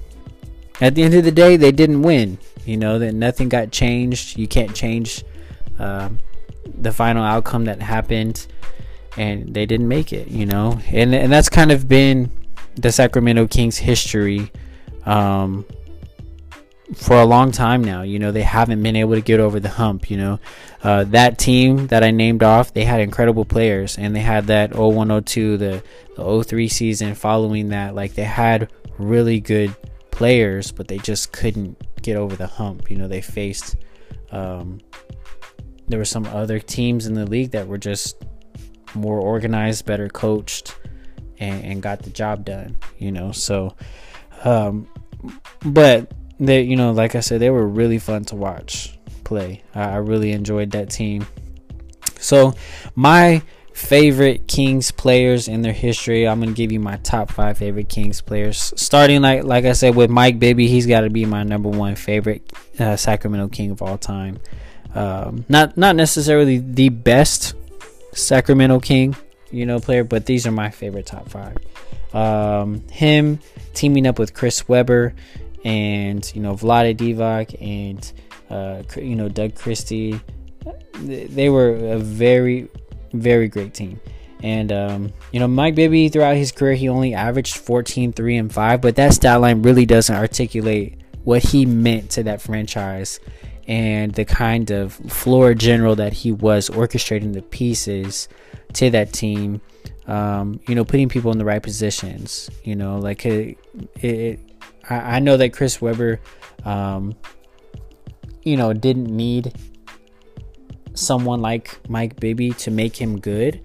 at 0.81 0.95
the 0.95 1.03
end 1.03 1.13
of 1.13 1.23
the 1.23 1.31
day, 1.31 1.55
they 1.55 1.71
didn't 1.71 2.01
win. 2.01 2.37
You 2.65 2.77
know 2.77 2.99
that 2.99 3.13
nothing 3.13 3.47
got 3.47 3.71
changed. 3.71 4.37
You 4.37 4.47
can't 4.47 4.75
change 4.75 5.23
uh, 5.79 6.09
the 6.65 6.91
final 6.91 7.23
outcome 7.23 7.65
that 7.65 7.81
happened 7.81 8.47
and 9.17 9.53
they 9.53 9.65
didn't 9.65 9.87
make 9.87 10.13
it, 10.13 10.27
you 10.27 10.45
know. 10.45 10.79
And 10.91 11.13
and 11.13 11.31
that's 11.31 11.49
kind 11.49 11.71
of 11.71 11.87
been 11.87 12.31
the 12.77 12.91
Sacramento 12.91 13.47
Kings 13.47 13.77
history 13.77 14.51
um, 15.05 15.65
for 16.95 17.17
a 17.17 17.25
long 17.25 17.51
time 17.51 17.83
now. 17.83 18.03
You 18.03 18.19
know, 18.19 18.31
they 18.31 18.43
haven't 18.43 18.81
been 18.81 18.95
able 18.95 19.15
to 19.15 19.21
get 19.21 19.39
over 19.39 19.59
the 19.59 19.69
hump, 19.69 20.09
you 20.09 20.17
know. 20.17 20.39
Uh, 20.83 21.03
that 21.05 21.37
team 21.37 21.87
that 21.87 22.03
I 22.03 22.11
named 22.11 22.43
off, 22.43 22.73
they 22.73 22.85
had 22.85 23.01
incredible 23.01 23.45
players 23.45 23.97
and 23.97 24.15
they 24.15 24.21
had 24.21 24.47
that 24.47 24.73
0102 24.73 25.57
the 25.57 25.83
the 26.15 26.43
03 26.43 26.67
season 26.67 27.15
following 27.15 27.69
that 27.69 27.95
like 27.95 28.13
they 28.13 28.23
had 28.23 28.71
really 28.97 29.39
good 29.39 29.75
players, 30.11 30.71
but 30.71 30.87
they 30.87 30.97
just 30.97 31.31
couldn't 31.31 31.77
get 32.01 32.15
over 32.15 32.35
the 32.35 32.47
hump. 32.47 32.89
You 32.89 32.97
know, 32.97 33.07
they 33.07 33.21
faced 33.21 33.75
um, 34.31 34.79
there 35.87 35.99
were 35.99 36.05
some 36.05 36.25
other 36.27 36.59
teams 36.59 37.07
in 37.07 37.13
the 37.13 37.25
league 37.25 37.51
that 37.51 37.67
were 37.67 37.77
just 37.77 38.23
more 38.93 39.19
organized, 39.19 39.85
better 39.85 40.09
coached, 40.09 40.75
and, 41.39 41.63
and 41.63 41.81
got 41.81 42.03
the 42.03 42.09
job 42.09 42.45
done. 42.45 42.77
You 42.97 43.11
know, 43.11 43.31
so, 43.31 43.75
um, 44.43 44.87
but 45.65 46.11
they, 46.39 46.61
you 46.61 46.75
know, 46.75 46.91
like 46.91 47.15
I 47.15 47.21
said, 47.21 47.41
they 47.41 47.49
were 47.49 47.67
really 47.67 47.99
fun 47.99 48.25
to 48.25 48.35
watch 48.35 48.97
play. 49.23 49.63
I, 49.73 49.83
I 49.83 49.95
really 49.97 50.31
enjoyed 50.31 50.71
that 50.71 50.89
team. 50.89 51.25
So, 52.19 52.53
my 52.95 53.41
favorite 53.77 54.47
Kings 54.47 54.89
players 54.89 55.47
in 55.47 55.61
their 55.61 55.73
history. 55.73 56.27
I'm 56.27 56.39
gonna 56.39 56.51
give 56.51 56.71
you 56.71 56.79
my 56.79 56.97
top 56.97 57.31
five 57.31 57.59
favorite 57.59 57.89
Kings 57.89 58.21
players. 58.21 58.73
Starting 58.75 59.21
like 59.21 59.43
like 59.43 59.65
I 59.65 59.73
said 59.73 59.95
with 59.95 60.09
Mike 60.09 60.39
Bibby, 60.39 60.67
he's 60.67 60.87
got 60.87 61.01
to 61.01 61.11
be 61.11 61.25
my 61.25 61.43
number 61.43 61.69
one 61.69 61.95
favorite 61.95 62.51
uh, 62.79 62.95
Sacramento 62.95 63.49
King 63.49 63.71
of 63.71 63.81
all 63.83 63.97
time. 63.97 64.39
Um, 64.95 65.45
not 65.47 65.77
not 65.77 65.95
necessarily 65.95 66.57
the 66.57 66.89
best 66.89 67.53
Sacramento 68.13 68.79
King, 68.79 69.15
you 69.51 69.65
know, 69.65 69.79
player, 69.79 70.03
but 70.03 70.25
these 70.25 70.45
are 70.47 70.51
my 70.51 70.69
favorite 70.69 71.05
top 71.05 71.29
five. 71.29 71.57
Um, 72.13 72.87
him 72.89 73.39
teaming 73.73 74.07
up 74.07 74.17
with 74.19 74.33
Chris 74.33 74.67
Webber 74.67 75.13
and 75.63 76.31
you 76.33 76.41
know 76.41 76.55
Vlade 76.55 76.95
Divac 76.95 77.55
and 77.61 78.11
uh, 78.49 78.83
you 78.99 79.15
know 79.15 79.29
Doug 79.29 79.55
Christie. 79.55 80.19
They 80.99 81.49
were 81.49 81.75
a 81.75 81.99
very, 81.99 82.67
very 83.13 83.47
great 83.47 83.73
team. 83.73 83.99
And 84.43 84.71
um, 84.71 85.13
you 85.31 85.39
know, 85.39 85.47
Mike 85.47 85.75
Bibby 85.75 86.09
throughout 86.09 86.35
his 86.35 86.51
career, 86.51 86.73
he 86.73 86.89
only 86.89 87.13
averaged 87.13 87.57
14, 87.57 88.13
3, 88.13 88.37
and 88.37 88.53
5, 88.53 88.81
but 88.81 88.95
that 88.95 89.13
stat 89.13 89.41
line 89.41 89.61
really 89.63 89.85
doesn't 89.85 90.15
articulate 90.15 90.99
what 91.23 91.43
he 91.43 91.65
meant 91.65 92.11
to 92.11 92.23
that 92.23 92.41
franchise 92.41 93.19
and 93.67 94.13
the 94.13 94.25
kind 94.25 94.71
of 94.71 94.93
floor 94.93 95.53
general 95.53 95.95
that 95.95 96.13
he 96.13 96.31
was 96.31 96.69
orchestrating 96.69 97.33
the 97.33 97.41
pieces 97.41 98.29
to 98.73 98.89
that 98.91 99.13
team. 99.13 99.61
Um, 100.07 100.61
you 100.67 100.75
know, 100.75 100.85
putting 100.85 101.09
people 101.09 101.31
in 101.31 101.37
the 101.37 101.45
right 101.45 101.61
positions. 101.61 102.49
You 102.63 102.75
know, 102.75 102.97
like 102.97 103.25
it. 103.25 103.57
it 103.95 104.39
I, 104.89 105.17
I, 105.17 105.19
know 105.19 105.35
that 105.35 105.51
Chris 105.51 105.81
Webber, 105.81 106.21
um, 106.63 107.13
you 108.43 108.55
know, 108.55 108.71
didn't 108.71 109.07
need 109.07 109.53
someone 110.93 111.41
like 111.41 111.77
Mike 111.89 112.19
Bibby 112.19 112.51
to 112.51 112.71
make 112.71 112.95
him 112.95 113.19
good. 113.19 113.61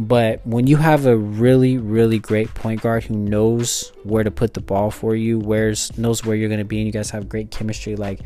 But 0.00 0.40
when 0.46 0.66
you 0.66 0.78
have 0.78 1.04
a 1.04 1.14
really, 1.14 1.76
really 1.76 2.18
great 2.18 2.54
point 2.54 2.80
guard 2.80 3.04
who 3.04 3.14
knows 3.14 3.92
where 4.02 4.24
to 4.24 4.30
put 4.30 4.54
the 4.54 4.62
ball 4.62 4.90
for 4.90 5.14
you, 5.14 5.38
where's 5.38 5.96
knows 5.98 6.24
where 6.24 6.34
you're 6.34 6.48
gonna 6.48 6.64
be, 6.64 6.78
and 6.78 6.86
you 6.86 6.92
guys 6.92 7.10
have 7.10 7.28
great 7.28 7.50
chemistry, 7.50 7.96
like 7.96 8.20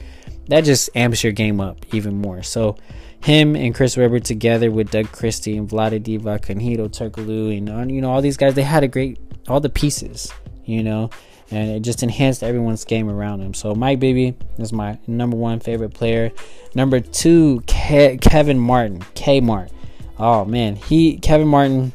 that 0.49 0.61
just 0.61 0.89
amps 0.95 1.25
your 1.25 1.33
game 1.33 1.61
up 1.61 1.85
even 1.93 2.21
more. 2.21 2.45
So 2.45 2.77
him 3.21 3.57
and 3.57 3.75
Chris 3.75 3.97
Webber 3.97 4.21
together 4.21 4.71
with 4.71 4.93
Doug 4.93 5.11
Christie 5.11 5.57
and 5.57 5.69
Vlade 5.69 6.01
Divac 6.01 6.49
and 6.49 6.63
Turkoglu 6.63 7.59
and 7.59 7.69
uh, 7.69 7.93
you 7.93 8.01
know 8.01 8.13
all 8.13 8.23
these 8.23 8.37
guys, 8.37 8.55
they 8.55 8.63
had 8.63 8.85
a 8.85 8.89
great 8.89 9.19
all 9.49 9.59
the 9.59 9.69
pieces, 9.69 10.33
you 10.65 10.85
know, 10.85 11.11
and 11.51 11.73
it 11.73 11.81
just 11.81 12.05
enhanced 12.05 12.45
everyone's 12.45 12.85
game 12.85 13.11
around 13.11 13.41
him. 13.41 13.53
So 13.53 13.75
Mike 13.75 13.99
Bibby 13.99 14.37
is 14.59 14.73
my 14.73 14.97
number 15.09 15.37
one 15.37 15.59
favorite 15.59 15.93
player. 15.93 16.31
Number 16.77 17.01
two, 17.01 17.63
Ke- 17.63 18.21
Kevin 18.21 18.61
Martin, 18.61 19.05
K 19.15 19.41
Mart. 19.41 19.73
Oh 20.19 20.45
man, 20.45 20.77
he 20.77 21.19
Kevin 21.19 21.49
Martin, 21.49 21.93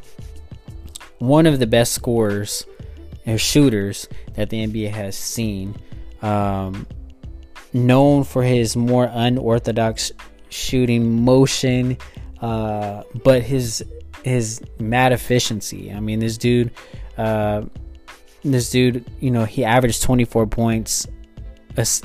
one 1.20 1.46
of 1.46 1.60
the 1.60 1.68
best 1.68 1.94
scorers 1.94 2.66
and 3.26 3.40
shooters 3.40 4.08
that 4.36 4.50
the 4.50 4.66
NBA 4.66 4.90
has 4.92 5.18
seen. 5.18 5.76
Um, 6.22 6.86
known 7.74 8.24
for 8.24 8.44
his 8.44 8.76
more 8.76 9.10
unorthodox 9.12 10.12
shooting 10.50 11.24
motion, 11.24 11.98
uh, 12.42 13.04
but 13.24 13.44
his 13.44 13.84
his 14.24 14.62
mad 14.80 15.12
efficiency. 15.12 15.92
I 15.92 16.00
mean, 16.00 16.20
this 16.20 16.38
dude, 16.38 16.72
uh, 17.18 17.64
this 18.44 18.70
dude, 18.70 19.06
you 19.20 19.32
know, 19.32 19.46
he 19.46 19.64
averaged 19.64 20.02
24 20.04 20.48
points, 20.48 21.08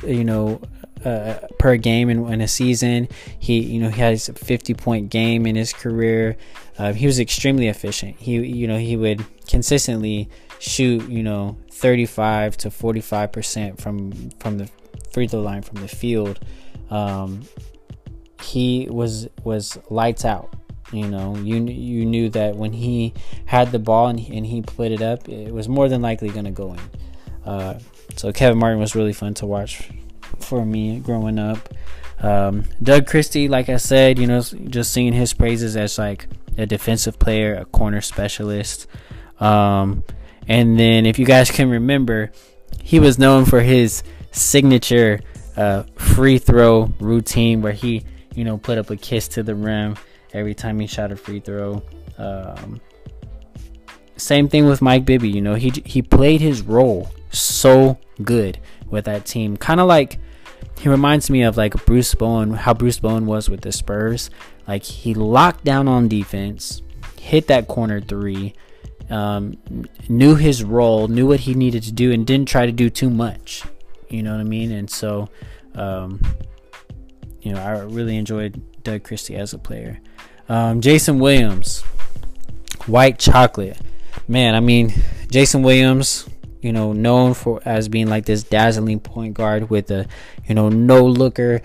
you 0.02 0.24
know, 0.24 0.60
uh, 1.04 1.38
per 1.58 1.76
game 1.76 2.10
in, 2.10 2.26
in, 2.32 2.40
a 2.40 2.48
season. 2.48 3.08
He, 3.38 3.60
you 3.60 3.80
know, 3.80 3.90
he 3.90 4.00
has 4.00 4.28
a 4.28 4.32
50 4.32 4.74
point 4.74 5.10
game 5.10 5.46
in 5.46 5.56
his 5.56 5.72
career. 5.72 6.36
Uh, 6.78 6.92
he 6.92 7.06
was 7.06 7.20
extremely 7.20 7.68
efficient. 7.68 8.16
He, 8.18 8.34
you 8.34 8.66
know, 8.66 8.78
he 8.78 8.96
would 8.96 9.24
consistently 9.46 10.28
shoot, 10.58 11.08
you 11.08 11.22
know, 11.22 11.56
35 11.70 12.56
to 12.58 12.70
45 12.70 13.32
percent 13.32 13.80
from 13.80 14.30
from 14.40 14.58
the 14.58 14.70
free 15.14 15.28
throw 15.28 15.40
line 15.40 15.62
from 15.62 15.80
the 15.80 15.88
field, 15.88 16.40
um, 16.90 17.42
he 18.42 18.86
was 18.90 19.28
was 19.44 19.78
lights 19.88 20.24
out. 20.24 20.54
You 20.92 21.08
know, 21.08 21.36
you 21.36 21.64
you 21.64 22.04
knew 22.04 22.28
that 22.30 22.56
when 22.56 22.72
he 22.72 23.14
had 23.46 23.72
the 23.72 23.78
ball 23.78 24.08
and 24.08 24.20
he, 24.20 24.36
and 24.36 24.44
he 24.44 24.60
put 24.60 24.92
it 24.92 25.00
up, 25.00 25.28
it 25.28 25.52
was 25.52 25.68
more 25.68 25.88
than 25.88 26.02
likely 26.02 26.28
going 26.28 26.44
to 26.44 26.50
go 26.50 26.74
in. 26.74 26.80
Uh, 27.46 27.78
so 28.16 28.32
Kevin 28.32 28.58
Martin 28.58 28.78
was 28.78 28.94
really 28.94 29.12
fun 29.12 29.34
to 29.34 29.46
watch 29.46 29.90
for 30.42 30.64
me 30.64 31.00
growing 31.00 31.38
up. 31.38 31.68
Um, 32.20 32.64
Doug 32.82 33.06
Christie, 33.06 33.48
like 33.48 33.68
I 33.68 33.76
said, 33.76 34.18
you 34.18 34.26
know, 34.26 34.40
just 34.40 34.92
seeing 34.92 35.12
his 35.12 35.34
praises 35.34 35.76
as 35.76 35.98
like 35.98 36.26
a 36.56 36.66
defensive 36.66 37.18
player, 37.18 37.54
a 37.54 37.64
corner 37.66 38.00
specialist. 38.00 38.86
Um, 39.40 40.04
and 40.46 40.78
then, 40.78 41.06
if 41.06 41.18
you 41.18 41.26
guys 41.26 41.50
can 41.50 41.70
remember, 41.70 42.32
he 42.82 42.98
was 42.98 43.18
known 43.18 43.44
for 43.44 43.60
his 43.60 44.02
signature 44.30 45.20
uh, 45.56 45.84
free 45.96 46.38
throw 46.38 46.92
routine 47.00 47.62
where 47.62 47.72
he, 47.72 48.04
you 48.34 48.44
know, 48.44 48.58
put 48.58 48.78
up 48.78 48.90
a 48.90 48.96
kiss 48.96 49.28
to 49.28 49.42
the 49.42 49.54
rim 49.54 49.96
every 50.32 50.54
time 50.54 50.80
he 50.80 50.86
shot 50.86 51.12
a 51.12 51.16
free 51.16 51.40
throw. 51.40 51.82
Um, 52.18 52.80
same 54.16 54.48
thing 54.48 54.66
with 54.66 54.80
Mike 54.82 55.04
Bibby. 55.04 55.30
You 55.30 55.40
know, 55.40 55.54
he 55.54 55.72
he 55.84 56.02
played 56.02 56.40
his 56.40 56.62
role 56.62 57.10
so 57.30 57.98
good 58.22 58.58
with 58.88 59.06
that 59.06 59.24
team. 59.26 59.56
Kind 59.56 59.80
of 59.80 59.86
like 59.86 60.18
he 60.78 60.88
reminds 60.88 61.30
me 61.30 61.42
of 61.42 61.56
like 61.56 61.84
Bruce 61.86 62.14
Bowen, 62.14 62.52
how 62.52 62.74
Bruce 62.74 62.98
Bowen 62.98 63.26
was 63.26 63.48
with 63.48 63.62
the 63.62 63.72
Spurs. 63.72 64.30
Like 64.66 64.82
he 64.84 65.14
locked 65.14 65.64
down 65.64 65.88
on 65.88 66.08
defense, 66.08 66.82
hit 67.18 67.46
that 67.48 67.68
corner 67.68 68.00
three, 68.00 68.54
um, 69.10 69.58
knew 70.08 70.34
his 70.34 70.64
role, 70.64 71.08
knew 71.08 71.26
what 71.26 71.40
he 71.40 71.54
needed 71.54 71.82
to 71.84 71.92
do, 71.92 72.12
and 72.12 72.26
didn't 72.26 72.48
try 72.48 72.66
to 72.66 72.72
do 72.72 72.90
too 72.90 73.10
much. 73.10 73.62
You 74.08 74.22
know 74.22 74.32
what 74.32 74.40
I 74.40 74.44
mean? 74.44 74.72
And 74.72 74.90
so, 74.90 75.28
um, 75.74 76.20
you 77.40 77.52
know, 77.52 77.60
I 77.60 77.80
really 77.80 78.16
enjoyed 78.16 78.62
Doug 78.82 79.04
Christie 79.04 79.36
as 79.36 79.52
a 79.52 79.58
player. 79.58 80.00
Um, 80.48 80.80
Jason 80.80 81.18
Williams, 81.18 81.82
White 82.86 83.18
Chocolate. 83.18 83.78
Man, 84.28 84.54
I 84.54 84.60
mean, 84.60 84.92
Jason 85.30 85.62
Williams, 85.62 86.28
you 86.64 86.72
know, 86.72 86.94
known 86.94 87.34
for 87.34 87.60
as 87.66 87.90
being 87.90 88.06
like 88.08 88.24
this 88.24 88.42
dazzling 88.42 88.98
point 88.98 89.34
guard 89.34 89.68
with 89.68 89.90
a, 89.90 90.06
you 90.46 90.54
know, 90.54 90.70
no 90.70 91.04
looker, 91.04 91.60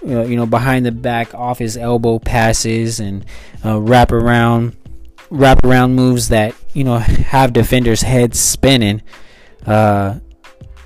you 0.00 0.10
know, 0.10 0.22
you 0.22 0.36
know, 0.36 0.46
behind 0.46 0.86
the 0.86 0.92
back, 0.92 1.34
off 1.34 1.58
his 1.58 1.76
elbow 1.76 2.20
passes 2.20 3.00
and 3.00 3.24
uh, 3.64 3.80
wrap 3.80 4.12
around, 4.12 4.76
wrap 5.28 5.64
around 5.64 5.96
moves 5.96 6.28
that 6.28 6.54
you 6.72 6.84
know 6.84 6.98
have 6.98 7.52
defenders' 7.52 8.02
heads 8.02 8.38
spinning. 8.38 9.02
Uh, 9.66 10.20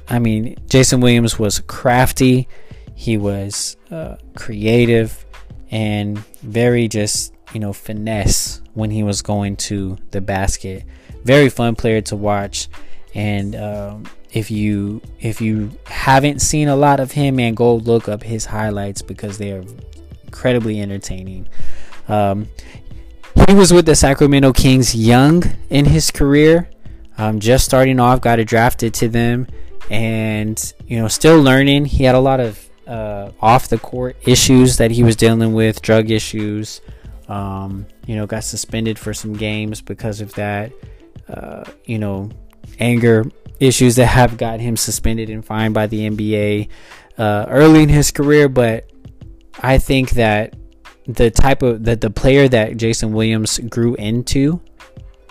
I 0.09 0.19
mean, 0.19 0.57
Jason 0.71 1.01
Williams 1.01 1.39
was 1.39 1.61
crafty. 1.61 2.49
He 2.95 3.19
was 3.19 3.77
uh, 3.91 4.17
creative 4.35 5.27
and 5.71 6.19
very 6.39 6.89
just 6.89 7.35
you 7.53 7.61
know 7.61 7.75
finesse 7.75 8.63
when 8.73 8.91
he 8.91 9.03
was 9.03 9.21
going 9.21 9.57
to 9.57 9.99
the 10.11 10.23
basket. 10.23 10.85
Very 11.25 11.51
fun 11.51 11.75
player 11.75 12.01
to 12.03 12.17
watch, 12.17 12.69
and 13.15 13.57
um, 13.57 14.05
if 14.33 14.51
you 14.51 15.01
if 15.21 15.41
you 15.41 15.71
haven't 15.87 16.41
seen 16.41 16.69
a 16.69 16.77
lot 16.77 17.01
of 17.01 17.13
him, 17.13 17.37
man, 17.37 17.55
go 17.55 17.77
look 17.77 18.09
up 18.09 18.23
his 18.23 18.47
highlights 18.47 19.03
because 19.03 19.39
they 19.39 19.53
are 19.53 19.65
incredibly 20.25 20.81
entertaining. 20.81 21.49
Um, 22.09 22.49
he 23.47 23.55
was 23.55 23.73
with 23.73 23.87
the 23.87 23.95
Sacramento 23.95 24.53
Kings 24.53 24.95
young 24.95 25.43
in 25.71 25.85
his 25.85 26.11
career, 26.11 26.69
um, 27.17 27.41
just 27.41 27.65
starting 27.65 28.01
off, 28.01 28.21
got 28.21 28.37
drafted 28.47 28.95
to 28.95 29.09
them, 29.09 29.47
and 29.91 30.73
you 30.87 30.99
know 30.99 31.09
still 31.09 31.41
learning. 31.41 31.87
He 31.87 32.05
had 32.05 32.15
a 32.15 32.21
lot 32.21 32.41
of 32.41 32.69
uh, 32.87 33.31
off 33.41 33.69
the 33.69 33.79
court 33.79 34.17
issues 34.23 34.79
that 34.79 34.91
he 34.91 35.03
was 35.03 35.17
dealing 35.17 35.53
with, 35.53 35.83
drug 35.83 36.11
issues. 36.11 36.81
Um, 37.29 37.87
you 38.07 38.17
know, 38.17 38.27
got 38.27 38.43
suspended 38.43 38.99
for 38.99 39.13
some 39.13 39.35
games 39.35 39.83
because 39.83 40.23
of 40.23 40.33
that. 40.35 40.73
Uh, 41.29 41.65
you 41.85 41.99
know, 41.99 42.31
anger 42.79 43.25
issues 43.61 43.97
that 43.97 44.07
have 44.07 44.37
got 44.37 44.61
him 44.61 44.77
suspended 44.77 45.31
and 45.31 45.45
fined 45.45 45.75
by 45.75 45.87
the 45.87 46.09
NBA 46.09 46.69
uh, 47.19 47.47
early 47.49 47.83
in 47.83 47.89
his 47.89 48.11
career. 48.11 48.49
But 48.49 48.91
I 49.61 49.79
think 49.79 50.11
that 50.11 50.55
the 51.07 51.31
type 51.31 51.63
of 51.63 51.85
that 51.85 52.01
the 52.01 52.11
player 52.11 52.49
that 52.49 52.77
Jason 52.77 53.13
Williams 53.13 53.59
grew 53.59 53.95
into 53.95 54.61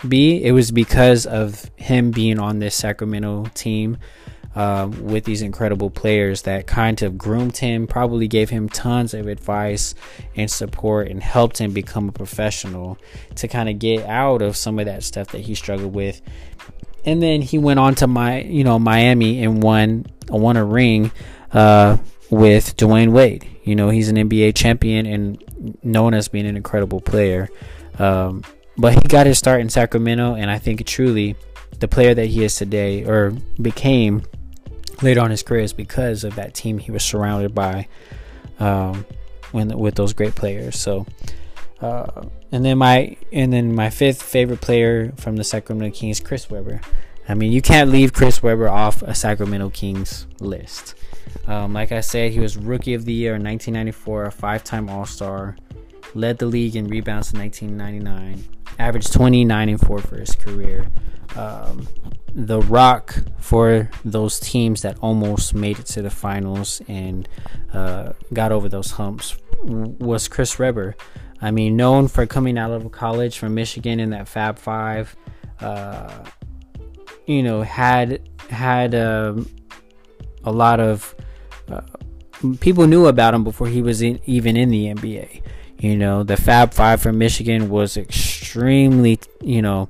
be 0.06 0.42
it 0.44 0.52
was 0.52 0.70
because 0.70 1.26
of 1.26 1.70
him 1.76 2.10
being 2.10 2.38
on 2.38 2.58
this 2.58 2.74
Sacramento 2.74 3.46
team 3.54 3.98
um, 4.54 5.04
with 5.04 5.24
these 5.24 5.42
incredible 5.42 5.88
players 5.88 6.42
that 6.42 6.66
kind 6.66 7.00
of 7.02 7.16
groomed 7.16 7.56
him, 7.58 7.86
probably 7.86 8.26
gave 8.26 8.50
him 8.50 8.68
tons 8.68 9.14
of 9.14 9.28
advice 9.28 9.94
and 10.34 10.50
support, 10.50 11.08
and 11.08 11.22
helped 11.22 11.58
him 11.58 11.72
become 11.72 12.08
a 12.08 12.12
professional 12.12 12.98
to 13.36 13.46
kind 13.46 13.68
of 13.68 13.78
get 13.78 14.04
out 14.06 14.42
of 14.42 14.56
some 14.56 14.80
of 14.80 14.86
that 14.86 15.04
stuff 15.04 15.28
that 15.28 15.42
he 15.42 15.54
struggled 15.54 15.94
with. 15.94 16.20
And 17.04 17.22
then 17.22 17.42
he 17.42 17.58
went 17.58 17.78
on 17.78 17.94
to 17.96 18.06
my, 18.06 18.40
you 18.42 18.64
know, 18.64 18.78
Miami 18.78 19.42
and 19.42 19.62
won 19.62 20.06
won 20.28 20.56
a 20.56 20.64
ring 20.64 21.10
uh, 21.52 21.96
with 22.30 22.76
Dwyane 22.76 23.12
Wade. 23.12 23.46
You 23.64 23.76
know, 23.76 23.90
he's 23.90 24.08
an 24.08 24.16
NBA 24.16 24.54
champion 24.54 25.06
and 25.06 25.78
known 25.82 26.14
as 26.14 26.28
being 26.28 26.46
an 26.46 26.56
incredible 26.56 27.00
player. 27.00 27.48
Um, 27.98 28.42
but 28.76 28.94
he 28.94 29.00
got 29.08 29.26
his 29.26 29.38
start 29.38 29.60
in 29.60 29.68
Sacramento, 29.68 30.34
and 30.34 30.50
I 30.50 30.58
think 30.58 30.86
truly 30.86 31.36
the 31.80 31.88
player 31.88 32.14
that 32.14 32.26
he 32.26 32.44
is 32.44 32.56
today 32.56 33.04
or 33.04 33.32
became 33.60 34.22
later 35.02 35.20
on 35.20 35.30
his 35.30 35.42
career 35.42 35.62
is 35.62 35.72
because 35.72 36.24
of 36.24 36.34
that 36.36 36.54
team 36.54 36.78
he 36.78 36.90
was 36.90 37.04
surrounded 37.04 37.54
by 37.54 37.88
um, 38.58 39.04
when 39.52 39.76
with 39.76 39.94
those 39.94 40.12
great 40.12 40.34
players. 40.34 40.78
So, 40.78 41.06
uh, 41.80 42.22
and 42.50 42.64
then 42.64 42.78
my 42.78 43.16
and 43.32 43.52
then 43.52 43.74
my 43.74 43.90
fifth 43.90 44.22
favorite 44.22 44.60
player 44.60 45.12
from 45.16 45.36
the 45.36 45.44
Sacramento 45.44 45.96
Kings, 45.96 46.20
Chris 46.20 46.50
Webber. 46.50 46.80
I 47.28 47.34
mean, 47.34 47.52
you 47.52 47.60
can't 47.60 47.90
leave 47.90 48.14
Chris 48.14 48.42
Webber 48.42 48.68
off 48.68 49.02
a 49.02 49.14
Sacramento 49.14 49.68
Kings 49.70 50.26
list. 50.40 50.94
Um, 51.46 51.74
like 51.74 51.92
I 51.92 52.00
said, 52.00 52.32
he 52.32 52.40
was 52.40 52.56
Rookie 52.56 52.94
of 52.94 53.04
the 53.04 53.12
Year 53.12 53.34
in 53.34 53.44
1994, 53.44 54.24
a 54.24 54.32
five-time 54.32 54.88
All-Star, 54.88 55.56
led 56.14 56.38
the 56.38 56.46
league 56.46 56.74
in 56.74 56.88
rebounds 56.88 57.34
in 57.34 57.40
1999, 57.40 58.44
averaged 58.78 59.12
29 59.12 59.68
and 59.68 59.80
4 59.80 59.98
for 59.98 60.16
his 60.16 60.34
career. 60.34 60.90
Um, 61.36 61.86
the 62.34 62.60
rock 62.62 63.16
for 63.38 63.90
those 64.04 64.40
teams 64.40 64.82
that 64.82 64.98
almost 65.00 65.54
made 65.54 65.78
it 65.78 65.86
to 65.86 66.02
the 66.02 66.10
finals 66.10 66.80
and 66.88 67.28
uh, 67.72 68.12
got 68.32 68.52
over 68.52 68.68
those 68.68 68.92
humps 68.92 69.36
was 69.62 70.28
Chris 70.28 70.58
Webber. 70.58 70.96
I 71.40 71.50
mean, 71.50 71.76
known 71.76 72.08
for 72.08 72.26
coming 72.26 72.58
out 72.58 72.70
of 72.70 72.90
college 72.90 73.38
from 73.38 73.54
Michigan 73.54 74.00
in 74.00 74.10
that 74.10 74.28
Fab 74.28 74.58
Five, 74.58 75.14
uh, 75.60 76.24
you 77.26 77.42
know, 77.42 77.62
had 77.62 78.28
had 78.50 78.94
um, 78.94 79.48
a 80.44 80.50
lot 80.50 80.80
of 80.80 81.14
uh, 81.70 81.82
people 82.60 82.86
knew 82.86 83.06
about 83.06 83.34
him 83.34 83.44
before 83.44 83.68
he 83.68 83.82
was 83.82 84.02
in, 84.02 84.20
even 84.26 84.56
in 84.56 84.70
the 84.70 84.86
NBA. 84.86 85.42
You 85.78 85.96
know, 85.96 86.24
the 86.24 86.36
Fab 86.36 86.74
Five 86.74 87.00
from 87.00 87.18
Michigan 87.18 87.68
was 87.68 87.96
extremely, 87.96 89.20
you 89.40 89.62
know, 89.62 89.88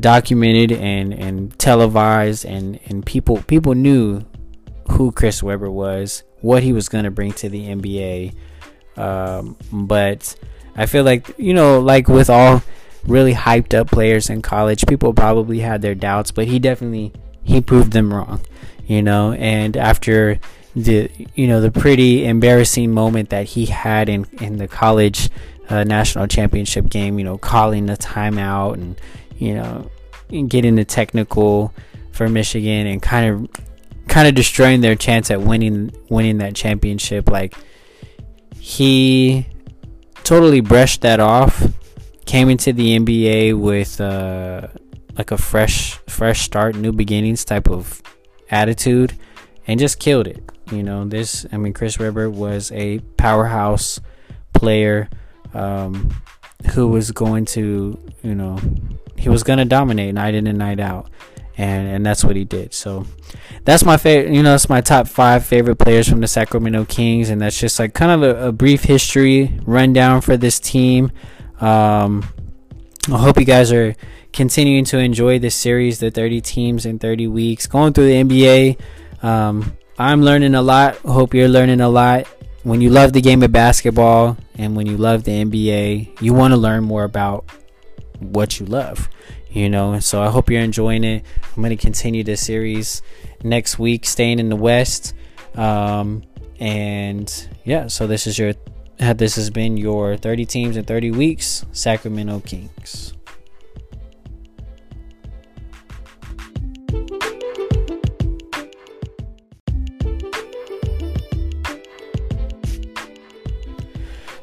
documented 0.00 0.72
and 0.72 1.12
and 1.12 1.58
televised 1.58 2.46
and 2.46 2.80
and 2.86 3.04
people 3.04 3.42
people 3.42 3.74
knew 3.74 4.22
who 4.92 5.12
Chris 5.12 5.42
Webber 5.42 5.70
was, 5.70 6.22
what 6.40 6.62
he 6.62 6.72
was 6.72 6.88
going 6.88 7.04
to 7.04 7.10
bring 7.10 7.32
to 7.32 7.48
the 7.48 7.66
NBA. 7.68 8.34
Um, 8.96 9.56
but 9.72 10.36
I 10.76 10.86
feel 10.86 11.04
like 11.04 11.38
you 11.38 11.54
know, 11.54 11.80
like 11.80 12.08
with 12.08 12.30
all 12.30 12.62
really 13.06 13.34
hyped 13.34 13.74
up 13.74 13.90
players 13.90 14.30
in 14.30 14.42
college, 14.42 14.86
people 14.86 15.12
probably 15.14 15.60
had 15.60 15.82
their 15.82 15.94
doubts, 15.94 16.30
but 16.30 16.46
he 16.46 16.58
definitely 16.58 17.12
he 17.42 17.60
proved 17.60 17.92
them 17.92 18.12
wrong. 18.12 18.40
You 18.86 19.02
know, 19.02 19.32
and 19.32 19.76
after 19.76 20.38
the 20.74 21.10
you 21.34 21.46
know 21.46 21.60
the 21.60 21.70
pretty 21.70 22.26
embarrassing 22.26 22.92
moment 22.92 23.30
that 23.30 23.46
he 23.46 23.66
had 23.66 24.08
in 24.08 24.26
in 24.40 24.58
the 24.58 24.68
college 24.68 25.30
uh, 25.68 25.84
national 25.84 26.26
championship 26.26 26.88
game, 26.88 27.18
you 27.18 27.24
know, 27.24 27.38
calling 27.38 27.86
the 27.86 27.96
timeout 27.96 28.74
and 28.74 29.00
you 29.38 29.54
know, 29.54 29.90
getting 30.48 30.74
the 30.76 30.84
technical 30.84 31.72
for 32.12 32.28
Michigan 32.28 32.86
and 32.86 33.02
kind 33.02 33.28
of 33.28 33.50
kind 34.08 34.28
of 34.28 34.34
destroying 34.34 34.80
their 34.80 34.94
chance 34.94 35.30
at 35.30 35.40
winning 35.40 35.92
winning 36.08 36.38
that 36.38 36.54
championship. 36.54 37.28
Like 37.30 37.54
he 38.66 39.46
totally 40.24 40.60
brushed 40.60 41.02
that 41.02 41.20
off. 41.20 41.62
Came 42.24 42.50
into 42.50 42.72
the 42.72 42.98
NBA 42.98 43.56
with 43.56 44.00
uh, 44.00 44.66
like 45.16 45.30
a 45.30 45.38
fresh 45.38 45.92
fresh 46.08 46.40
start, 46.40 46.74
new 46.74 46.90
beginnings 46.90 47.44
type 47.44 47.70
of 47.70 48.02
attitude, 48.50 49.16
and 49.68 49.78
just 49.78 50.00
killed 50.00 50.26
it. 50.26 50.42
You 50.72 50.82
know, 50.82 51.04
this 51.04 51.46
I 51.52 51.58
mean, 51.58 51.74
Chris 51.74 51.96
Webber 52.00 52.28
was 52.28 52.72
a 52.72 52.98
powerhouse 53.16 54.00
player 54.52 55.08
um, 55.54 56.10
who 56.72 56.88
was 56.88 57.12
going 57.12 57.44
to 57.44 57.96
you 58.24 58.34
know 58.34 58.58
he 59.16 59.28
was 59.28 59.44
gonna 59.44 59.64
dominate 59.64 60.12
night 60.12 60.34
in 60.34 60.48
and 60.48 60.58
night 60.58 60.80
out, 60.80 61.08
and 61.58 61.88
and 61.88 62.04
that's 62.04 62.24
what 62.24 62.36
he 62.36 62.44
did. 62.44 62.74
So 62.74 63.06
that's 63.64 63.84
my 63.84 63.96
favorite. 63.96 64.34
You 64.34 64.42
know, 64.42 64.52
that's 64.52 64.68
my 64.68 64.80
top 64.80 65.08
five 65.08 65.44
favorite 65.44 65.76
players 65.76 66.08
from 66.08 66.20
the 66.20 66.28
Sacramento 66.28 66.84
Kings, 66.84 67.30
and 67.30 67.40
that's 67.40 67.58
just 67.58 67.78
like 67.78 67.94
kind 67.94 68.12
of 68.12 68.22
a, 68.22 68.48
a 68.48 68.52
brief 68.52 68.84
history 68.84 69.58
rundown 69.64 70.20
for 70.20 70.36
this 70.36 70.60
team. 70.60 71.12
Um, 71.60 72.28
I 73.10 73.18
hope 73.18 73.38
you 73.38 73.46
guys 73.46 73.72
are 73.72 73.94
continuing 74.32 74.84
to 74.86 74.98
enjoy 74.98 75.38
this 75.38 75.54
series, 75.54 75.98
the 75.98 76.10
30 76.10 76.40
teams 76.42 76.86
in 76.86 76.98
30 76.98 77.28
weeks, 77.28 77.66
going 77.66 77.92
through 77.92 78.06
the 78.06 78.22
NBA. 78.22 79.24
Um, 79.24 79.76
I'm 79.98 80.22
learning 80.22 80.54
a 80.54 80.62
lot. 80.62 80.96
Hope 80.98 81.32
you're 81.32 81.48
learning 81.48 81.80
a 81.80 81.88
lot. 81.88 82.26
When 82.64 82.80
you 82.80 82.90
love 82.90 83.12
the 83.12 83.20
game 83.20 83.42
of 83.44 83.52
basketball 83.52 84.36
and 84.56 84.76
when 84.76 84.86
you 84.86 84.96
love 84.96 85.22
the 85.22 85.44
NBA, 85.44 86.20
you 86.20 86.34
want 86.34 86.52
to 86.52 86.58
learn 86.58 86.82
more 86.82 87.04
about 87.04 87.48
what 88.18 88.58
you 88.58 88.66
love 88.66 89.08
you 89.56 89.68
know? 89.68 89.98
So 90.00 90.22
i 90.22 90.28
hope 90.28 90.50
you're 90.50 90.62
enjoying 90.62 91.04
it. 91.04 91.24
I'm 91.56 91.62
going 91.62 91.76
to 91.76 91.82
continue 91.82 92.22
this 92.22 92.44
series 92.44 93.02
next 93.42 93.78
week 93.78 94.04
staying 94.04 94.38
in 94.38 94.48
the 94.48 94.56
west. 94.56 95.14
Um, 95.54 96.22
and 96.60 97.48
yeah 97.64 97.86
so 97.86 98.06
this 98.06 98.26
is 98.26 98.38
your 98.38 98.54
this 98.98 99.36
has 99.36 99.50
been 99.50 99.76
your 99.76 100.16
30 100.16 100.46
teams 100.46 100.76
in 100.76 100.84
30 100.84 101.10
weeks 101.10 101.66
sacramento 101.72 102.40
kings 102.40 103.12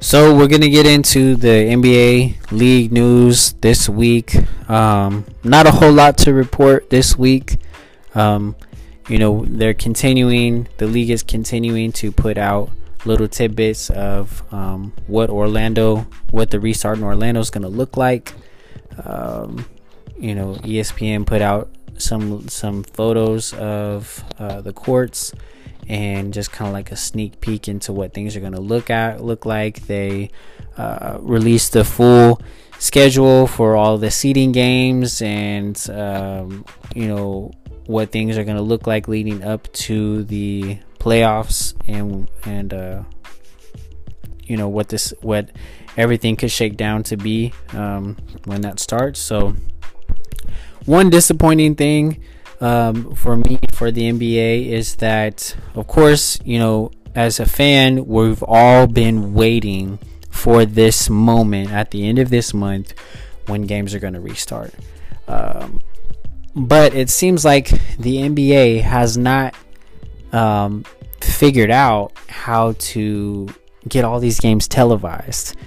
So 0.03 0.35
we're 0.35 0.49
gonna 0.49 0.67
get 0.67 0.85
into 0.85 1.37
the 1.37 1.47
NBA 1.47 2.51
league 2.51 2.91
news 2.91 3.53
this 3.61 3.87
week. 3.87 4.35
Um, 4.69 5.23
not 5.45 5.65
a 5.65 5.71
whole 5.71 5.93
lot 5.93 6.17
to 6.19 6.33
report 6.33 6.89
this 6.89 7.17
week. 7.17 7.55
Um, 8.13 8.57
you 9.07 9.17
know 9.17 9.45
they're 9.47 9.73
continuing. 9.73 10.67
The 10.77 10.87
league 10.87 11.09
is 11.09 11.23
continuing 11.23 11.93
to 11.93 12.11
put 12.11 12.37
out 12.37 12.69
little 13.05 13.29
tidbits 13.29 13.89
of 13.91 14.43
um, 14.53 14.91
what 15.07 15.29
Orlando, 15.29 16.05
what 16.31 16.51
the 16.51 16.59
restart 16.59 16.97
in 16.97 17.05
Orlando 17.05 17.39
is 17.39 17.49
gonna 17.49 17.69
look 17.69 17.95
like. 17.95 18.33
Um, 19.05 19.65
you 20.19 20.35
know, 20.35 20.55
ESPN 20.55 21.25
put 21.25 21.41
out 21.41 21.69
some 21.97 22.49
some 22.49 22.83
photos 22.83 23.53
of 23.53 24.21
uh, 24.37 24.59
the 24.59 24.73
courts 24.73 25.31
and 25.87 26.33
just 26.33 26.51
kind 26.51 26.67
of 26.67 26.73
like 26.73 26.91
a 26.91 26.95
sneak 26.95 27.41
peek 27.41 27.67
into 27.67 27.91
what 27.91 28.13
things 28.13 28.35
are 28.35 28.39
going 28.39 28.53
to 28.53 28.61
look 28.61 28.89
at 28.89 29.23
look 29.23 29.45
like 29.45 29.87
they 29.87 30.29
uh, 30.77 31.17
released 31.21 31.73
the 31.73 31.83
full 31.83 32.41
schedule 32.79 33.47
for 33.47 33.75
all 33.75 33.97
the 33.97 34.11
seeding 34.11 34.51
games 34.51 35.21
and 35.21 35.89
um, 35.89 36.65
you 36.95 37.07
know 37.07 37.51
what 37.85 38.11
things 38.11 38.37
are 38.37 38.43
going 38.43 38.57
to 38.57 38.63
look 38.63 38.87
like 38.87 39.07
leading 39.07 39.43
up 39.43 39.71
to 39.73 40.23
the 40.25 40.77
playoffs 40.99 41.73
and 41.87 42.29
and 42.45 42.73
uh, 42.73 43.03
you 44.45 44.57
know 44.57 44.69
what 44.69 44.89
this 44.89 45.13
what 45.21 45.49
everything 45.97 46.35
could 46.35 46.51
shake 46.51 46.77
down 46.77 47.03
to 47.03 47.17
be 47.17 47.53
um, 47.73 48.17
when 48.45 48.61
that 48.61 48.79
starts. 48.79 49.19
So 49.19 49.55
one 50.85 51.09
disappointing 51.09 51.75
thing 51.75 52.23
um, 52.63 53.13
for 53.13 53.35
me 53.35 53.59
for 53.73 53.91
the 53.91 54.09
NBA 54.09 54.67
is 54.69 54.95
that, 54.95 55.53
of 55.75 55.85
course, 55.85 56.39
you 56.45 56.57
know, 56.57 56.91
as 57.13 57.41
a 57.41 57.45
fan, 57.45 58.05
we've 58.05 58.41
all 58.41 58.87
been 58.87 59.33
waiting 59.33 59.99
for 60.29 60.63
this 60.65 61.09
moment 61.09 61.71
at 61.71 61.91
the 61.91 62.07
end 62.07 62.19
of 62.19 62.29
this 62.29 62.53
month 62.53 62.93
when 63.47 63.63
games 63.63 63.93
are 63.93 63.99
going 63.99 64.13
to 64.13 64.21
restart. 64.21 64.73
Um, 65.27 65.81
but 66.55 66.93
it 66.93 67.09
seems 67.09 67.43
like 67.43 67.67
the 67.97 68.17
NBA 68.17 68.81
has 68.81 69.17
not 69.17 69.55
um, 70.31 70.85
figured 71.21 71.69
out 71.69 72.13
how 72.29 72.75
to 72.79 73.49
get 73.89 74.05
all 74.05 74.21
these 74.21 74.39
games 74.39 74.69
televised. 74.69 75.57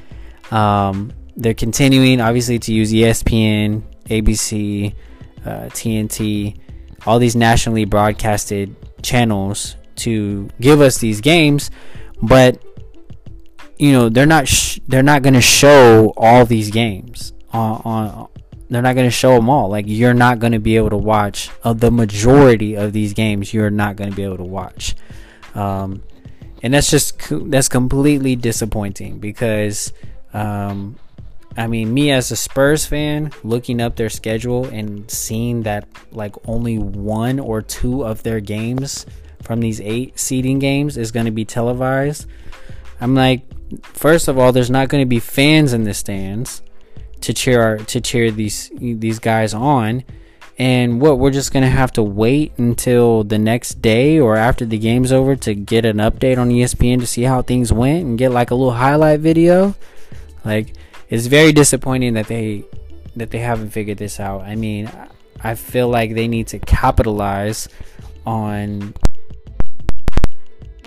Um, 0.50 1.12
they're 1.36 1.52
continuing, 1.52 2.22
obviously, 2.22 2.58
to 2.60 2.72
use 2.72 2.90
ESPN, 2.90 3.82
ABC, 4.08 4.94
uh, 5.44 5.66
TNT, 5.66 6.56
all 7.06 7.18
these 7.18 7.36
nationally 7.36 7.84
broadcasted 7.84 8.74
channels 9.02 9.76
to 9.96 10.48
give 10.60 10.80
us 10.80 10.98
these 10.98 11.20
games, 11.20 11.70
but 12.22 12.62
you 13.78 13.92
know 13.92 14.08
they're 14.08 14.26
not 14.26 14.48
sh- 14.48 14.80
they're 14.88 15.02
not 15.02 15.22
going 15.22 15.34
to 15.34 15.40
show 15.40 16.12
all 16.16 16.44
these 16.44 16.70
games 16.70 17.32
on, 17.52 17.82
on 17.84 18.28
they're 18.68 18.82
not 18.82 18.94
going 18.94 19.06
to 19.06 19.14
show 19.14 19.34
them 19.34 19.48
all. 19.48 19.68
Like 19.68 19.84
you're 19.86 20.14
not 20.14 20.38
going 20.38 20.52
to 20.52 20.58
be 20.58 20.76
able 20.76 20.90
to 20.90 20.96
watch 20.96 21.50
uh, 21.62 21.72
the 21.72 21.90
majority 21.90 22.74
of 22.74 22.92
these 22.92 23.12
games 23.12 23.54
you're 23.54 23.70
not 23.70 23.96
going 23.96 24.10
to 24.10 24.16
be 24.16 24.24
able 24.24 24.38
to 24.38 24.44
watch. 24.44 24.96
Um, 25.54 26.02
and 26.62 26.74
that's 26.74 26.90
just 26.90 27.20
that's 27.50 27.68
completely 27.68 28.34
disappointing 28.34 29.18
because 29.18 29.92
um, 30.32 30.96
I 31.56 31.66
mean, 31.66 31.92
me 31.94 32.10
as 32.10 32.30
a 32.30 32.36
Spurs 32.36 32.84
fan, 32.84 33.32
looking 33.42 33.80
up 33.80 33.96
their 33.96 34.10
schedule 34.10 34.66
and 34.66 35.10
seeing 35.10 35.62
that 35.62 35.88
like 36.12 36.34
only 36.46 36.78
one 36.78 37.40
or 37.40 37.62
two 37.62 38.04
of 38.04 38.22
their 38.22 38.40
games 38.40 39.06
from 39.42 39.60
these 39.60 39.80
eight 39.80 40.18
seeding 40.18 40.58
games 40.58 40.96
is 40.96 41.12
going 41.12 41.26
to 41.26 41.32
be 41.32 41.44
televised. 41.44 42.26
I'm 43.00 43.14
like, 43.14 43.42
first 43.82 44.28
of 44.28 44.38
all, 44.38 44.52
there's 44.52 44.70
not 44.70 44.88
going 44.88 45.02
to 45.02 45.08
be 45.08 45.20
fans 45.20 45.72
in 45.72 45.84
the 45.84 45.94
stands 45.94 46.62
to 47.22 47.32
cheer 47.32 47.62
our, 47.62 47.76
to 47.78 48.00
cheer 48.00 48.30
these 48.30 48.70
these 48.74 49.18
guys 49.18 49.54
on. 49.54 50.04
And 50.58 51.02
what 51.02 51.18
we're 51.18 51.32
just 51.32 51.52
gonna 51.52 51.68
have 51.68 51.92
to 51.92 52.02
wait 52.02 52.52
until 52.56 53.24
the 53.24 53.38
next 53.38 53.82
day 53.82 54.18
or 54.18 54.36
after 54.36 54.64
the 54.64 54.78
game's 54.78 55.12
over 55.12 55.36
to 55.36 55.54
get 55.54 55.84
an 55.84 55.98
update 55.98 56.38
on 56.38 56.48
ESPN 56.48 57.00
to 57.00 57.06
see 57.06 57.22
how 57.22 57.42
things 57.42 57.72
went 57.72 58.06
and 58.06 58.16
get 58.16 58.30
like 58.30 58.50
a 58.50 58.54
little 58.54 58.72
highlight 58.72 59.20
video. 59.20 59.74
Like 60.46 60.72
it's 61.08 61.26
very 61.26 61.52
disappointing 61.52 62.14
that 62.14 62.26
they 62.26 62.64
that 63.16 63.30
they 63.30 63.38
haven't 63.38 63.70
figured 63.70 63.98
this 63.98 64.20
out. 64.20 64.42
I 64.42 64.56
mean, 64.56 64.90
I 65.42 65.54
feel 65.54 65.88
like 65.88 66.14
they 66.14 66.28
need 66.28 66.48
to 66.48 66.58
capitalize 66.58 67.68
on 68.26 68.94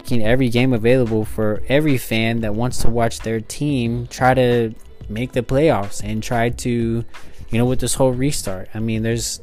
making 0.09 0.25
every 0.25 0.49
game 0.49 0.73
available 0.73 1.23
for 1.23 1.61
every 1.67 1.97
fan 1.97 2.41
that 2.41 2.53
wants 2.53 2.79
to 2.79 2.89
watch 2.89 3.19
their 3.19 3.39
team 3.39 4.07
try 4.07 4.33
to 4.33 4.73
make 5.07 5.31
the 5.31 5.41
playoffs 5.41 6.03
and 6.03 6.21
try 6.21 6.49
to, 6.49 7.03
you 7.49 7.57
know, 7.57 7.65
with 7.65 7.79
this 7.79 7.93
whole 7.93 8.11
restart. 8.11 8.69
I 8.73 8.79
mean, 8.79 9.03
there's 9.03 9.39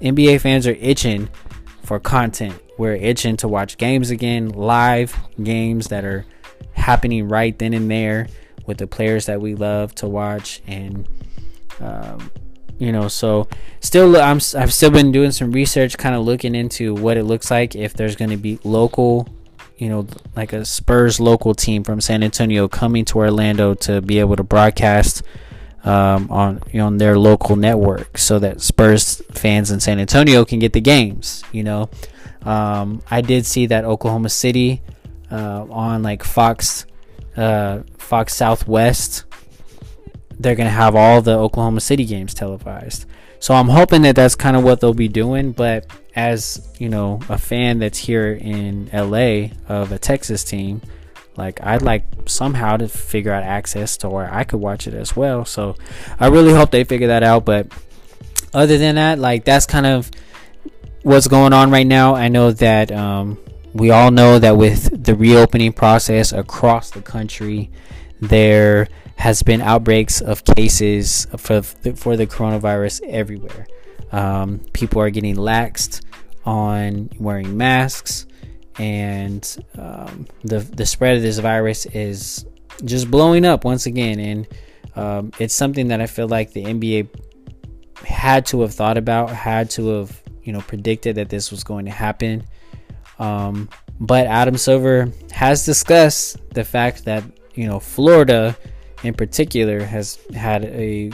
NBA 0.00 0.40
fans 0.40 0.66
are 0.66 0.76
itching 0.80 1.28
for 1.82 1.98
content. 2.00 2.60
We're 2.78 2.94
itching 2.94 3.36
to 3.38 3.48
watch 3.48 3.78
games 3.78 4.10
again, 4.10 4.50
live 4.50 5.16
games 5.42 5.88
that 5.88 6.04
are 6.04 6.24
happening 6.72 7.28
right 7.28 7.58
then 7.58 7.74
and 7.74 7.90
there 7.90 8.28
with 8.68 8.78
the 8.78 8.86
players 8.86 9.26
that 9.26 9.40
we 9.40 9.54
love 9.54 9.94
to 9.96 10.06
watch 10.06 10.60
and 10.66 11.08
um, 11.80 12.30
you 12.78 12.92
know 12.92 13.08
so 13.08 13.48
still 13.80 14.14
I'm 14.16 14.36
I've 14.56 14.72
still 14.72 14.90
been 14.90 15.10
doing 15.10 15.32
some 15.32 15.50
research 15.50 15.96
kind 15.96 16.14
of 16.14 16.24
looking 16.24 16.54
into 16.54 16.94
what 16.94 17.16
it 17.16 17.24
looks 17.24 17.50
like 17.50 17.74
if 17.74 17.94
there's 17.94 18.14
going 18.14 18.30
to 18.30 18.36
be 18.36 18.60
local 18.62 19.26
you 19.78 19.88
know 19.88 20.06
like 20.36 20.52
a 20.52 20.66
Spurs 20.66 21.18
local 21.18 21.54
team 21.54 21.82
from 21.82 22.00
San 22.00 22.22
Antonio 22.22 22.68
coming 22.68 23.06
to 23.06 23.18
Orlando 23.18 23.74
to 23.74 24.02
be 24.02 24.20
able 24.20 24.36
to 24.36 24.44
broadcast 24.44 25.22
um, 25.84 26.30
on 26.30 26.60
you 26.70 26.78
know, 26.78 26.86
on 26.86 26.98
their 26.98 27.18
local 27.18 27.56
network 27.56 28.18
so 28.18 28.38
that 28.38 28.60
Spurs 28.60 29.22
fans 29.32 29.70
in 29.70 29.80
San 29.80 29.98
Antonio 29.98 30.44
can 30.44 30.58
get 30.58 30.74
the 30.74 30.80
games 30.80 31.42
you 31.52 31.64
know? 31.64 31.88
Um, 32.42 33.02
I 33.10 33.22
did 33.22 33.46
see 33.46 33.66
that 33.66 33.84
Oklahoma 33.84 34.28
City 34.28 34.82
uh, 35.30 35.66
on 35.70 36.02
like 36.02 36.22
Fox 36.22 36.84
uh, 37.38 37.82
Fox 37.96 38.34
Southwest, 38.34 39.24
they're 40.38 40.56
gonna 40.56 40.70
have 40.70 40.94
all 40.94 41.22
the 41.22 41.38
Oklahoma 41.38 41.80
City 41.80 42.04
games 42.04 42.34
televised. 42.34 43.06
So 43.40 43.54
I'm 43.54 43.68
hoping 43.68 44.02
that 44.02 44.16
that's 44.16 44.34
kind 44.34 44.56
of 44.56 44.64
what 44.64 44.80
they'll 44.80 44.94
be 44.94 45.08
doing. 45.08 45.52
But 45.52 45.86
as 46.14 46.68
you 46.78 46.88
know, 46.88 47.20
a 47.28 47.38
fan 47.38 47.78
that's 47.78 47.98
here 47.98 48.32
in 48.32 48.90
LA 48.92 49.50
of 49.68 49.92
a 49.92 49.98
Texas 49.98 50.42
team, 50.42 50.82
like 51.36 51.64
I'd 51.64 51.82
like 51.82 52.04
somehow 52.26 52.76
to 52.76 52.88
figure 52.88 53.32
out 53.32 53.44
access 53.44 53.96
to 53.98 54.10
where 54.10 54.32
I 54.32 54.42
could 54.42 54.60
watch 54.60 54.88
it 54.88 54.94
as 54.94 55.14
well. 55.14 55.44
So 55.44 55.76
I 56.18 56.26
really 56.26 56.52
hope 56.52 56.72
they 56.72 56.82
figure 56.82 57.08
that 57.08 57.22
out. 57.22 57.44
But 57.44 57.68
other 58.52 58.78
than 58.78 58.96
that, 58.96 59.20
like 59.20 59.44
that's 59.44 59.66
kind 59.66 59.86
of 59.86 60.10
what's 61.02 61.28
going 61.28 61.52
on 61.52 61.70
right 61.70 61.86
now. 61.86 62.16
I 62.16 62.28
know 62.28 62.50
that 62.50 62.90
um, 62.90 63.38
we 63.78 63.90
all 63.90 64.10
know 64.10 64.38
that 64.38 64.56
with 64.56 65.04
the 65.04 65.14
reopening 65.14 65.72
process 65.72 66.32
across 66.32 66.90
the 66.90 67.00
country, 67.02 67.70
there 68.20 68.88
has 69.16 69.42
been 69.42 69.60
outbreaks 69.60 70.20
of 70.20 70.44
cases 70.44 71.26
for 71.36 71.62
for 71.62 72.16
the 72.16 72.26
coronavirus 72.26 73.02
everywhere. 73.08 73.66
Um, 74.12 74.60
people 74.72 75.00
are 75.00 75.10
getting 75.10 75.36
laxed 75.36 76.02
on 76.44 77.10
wearing 77.18 77.56
masks, 77.56 78.26
and 78.78 79.64
um, 79.76 80.26
the 80.42 80.60
the 80.60 80.86
spread 80.86 81.16
of 81.16 81.22
this 81.22 81.38
virus 81.38 81.86
is 81.86 82.46
just 82.84 83.10
blowing 83.10 83.44
up 83.44 83.64
once 83.64 83.86
again. 83.86 84.18
And 84.18 84.48
um, 84.96 85.32
it's 85.38 85.54
something 85.54 85.88
that 85.88 86.00
I 86.00 86.06
feel 86.06 86.28
like 86.28 86.52
the 86.52 86.64
NBA 86.64 87.08
had 88.04 88.46
to 88.46 88.60
have 88.62 88.74
thought 88.74 88.96
about, 88.96 89.30
had 89.30 89.70
to 89.70 89.88
have 89.88 90.22
you 90.42 90.52
know 90.52 90.60
predicted 90.62 91.16
that 91.16 91.28
this 91.28 91.50
was 91.50 91.64
going 91.64 91.84
to 91.84 91.92
happen. 91.92 92.44
Um, 93.18 93.68
but 94.00 94.26
Adam 94.26 94.56
Silver 94.56 95.12
has 95.32 95.64
discussed 95.64 96.36
the 96.54 96.64
fact 96.64 97.04
that 97.04 97.24
you 97.54 97.66
know 97.66 97.80
Florida, 97.80 98.56
in 99.02 99.14
particular, 99.14 99.80
has 99.80 100.18
had 100.34 100.64
a 100.64 101.10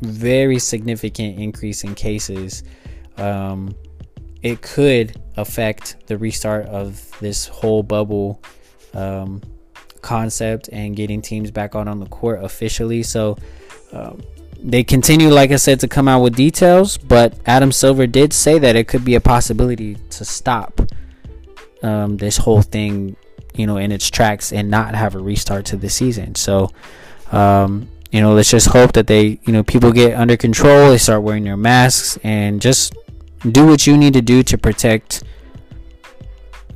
very 0.00 0.58
significant 0.58 1.38
increase 1.38 1.84
in 1.84 1.94
cases. 1.94 2.64
Um, 3.16 3.74
it 4.42 4.62
could 4.62 5.20
affect 5.36 6.06
the 6.06 6.16
restart 6.16 6.66
of 6.66 7.10
this 7.20 7.46
whole 7.46 7.82
bubble 7.82 8.42
um, 8.94 9.42
concept 10.00 10.68
and 10.72 10.96
getting 10.96 11.20
teams 11.20 11.50
back 11.50 11.74
on 11.74 11.86
on 11.86 12.00
the 12.00 12.06
court 12.06 12.42
officially. 12.42 13.02
So 13.02 13.36
um, 13.92 14.22
they 14.58 14.82
continue, 14.82 15.28
like 15.28 15.50
I 15.50 15.56
said, 15.56 15.80
to 15.80 15.88
come 15.88 16.08
out 16.08 16.22
with 16.22 16.34
details. 16.34 16.96
But 16.96 17.38
Adam 17.46 17.72
Silver 17.72 18.06
did 18.06 18.32
say 18.32 18.58
that 18.58 18.76
it 18.76 18.88
could 18.88 19.04
be 19.04 19.14
a 19.14 19.20
possibility 19.20 19.96
to 20.10 20.24
stop 20.24 20.80
um, 21.82 22.16
this 22.16 22.38
whole 22.38 22.62
thing, 22.62 23.16
you 23.54 23.66
know, 23.66 23.76
in 23.76 23.92
its 23.92 24.10
tracks 24.10 24.52
and 24.52 24.70
not 24.70 24.94
have 24.94 25.14
a 25.14 25.18
restart 25.18 25.66
to 25.66 25.76
the 25.76 25.88
season. 25.88 26.34
So, 26.34 26.70
um, 27.32 27.88
you 28.10 28.20
know, 28.20 28.32
let's 28.32 28.50
just 28.50 28.68
hope 28.68 28.92
that 28.92 29.06
they, 29.06 29.40
you 29.44 29.52
know, 29.52 29.62
people 29.62 29.92
get 29.92 30.14
under 30.14 30.36
control. 30.36 30.90
They 30.90 30.98
start 30.98 31.22
wearing 31.22 31.44
their 31.44 31.56
masks 31.56 32.18
and 32.22 32.60
just 32.60 32.94
do 33.50 33.66
what 33.66 33.86
you 33.86 33.96
need 33.96 34.14
to 34.14 34.22
do 34.22 34.42
to 34.42 34.58
protect 34.58 35.22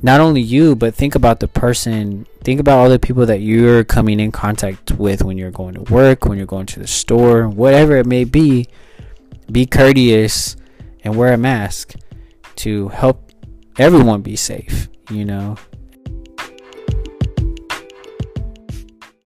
not 0.01 0.19
only 0.19 0.41
you, 0.41 0.75
but 0.75 0.93
think 0.93 1.15
about 1.15 1.39
the 1.39 1.47
person. 1.47 2.27
Think 2.43 2.59
about 2.59 2.77
all 2.77 2.89
the 2.89 2.99
people 2.99 3.25
that 3.25 3.41
you're 3.41 3.83
coming 3.83 4.19
in 4.19 4.31
contact 4.31 4.91
with 4.91 5.23
when 5.23 5.37
you're 5.37 5.51
going 5.51 5.73
to 5.75 5.81
work, 5.93 6.25
when 6.25 6.37
you're 6.37 6.47
going 6.47 6.67
to 6.67 6.79
the 6.79 6.87
store, 6.87 7.49
whatever 7.49 7.97
it 7.97 8.05
may 8.05 8.23
be. 8.23 8.67
Be 9.51 9.65
courteous 9.65 10.55
and 11.03 11.15
wear 11.15 11.33
a 11.33 11.37
mask 11.37 11.95
to 12.57 12.89
help 12.89 13.31
everyone 13.77 14.21
be 14.21 14.35
safe 14.35 14.87
you 15.09 15.25
know 15.25 15.55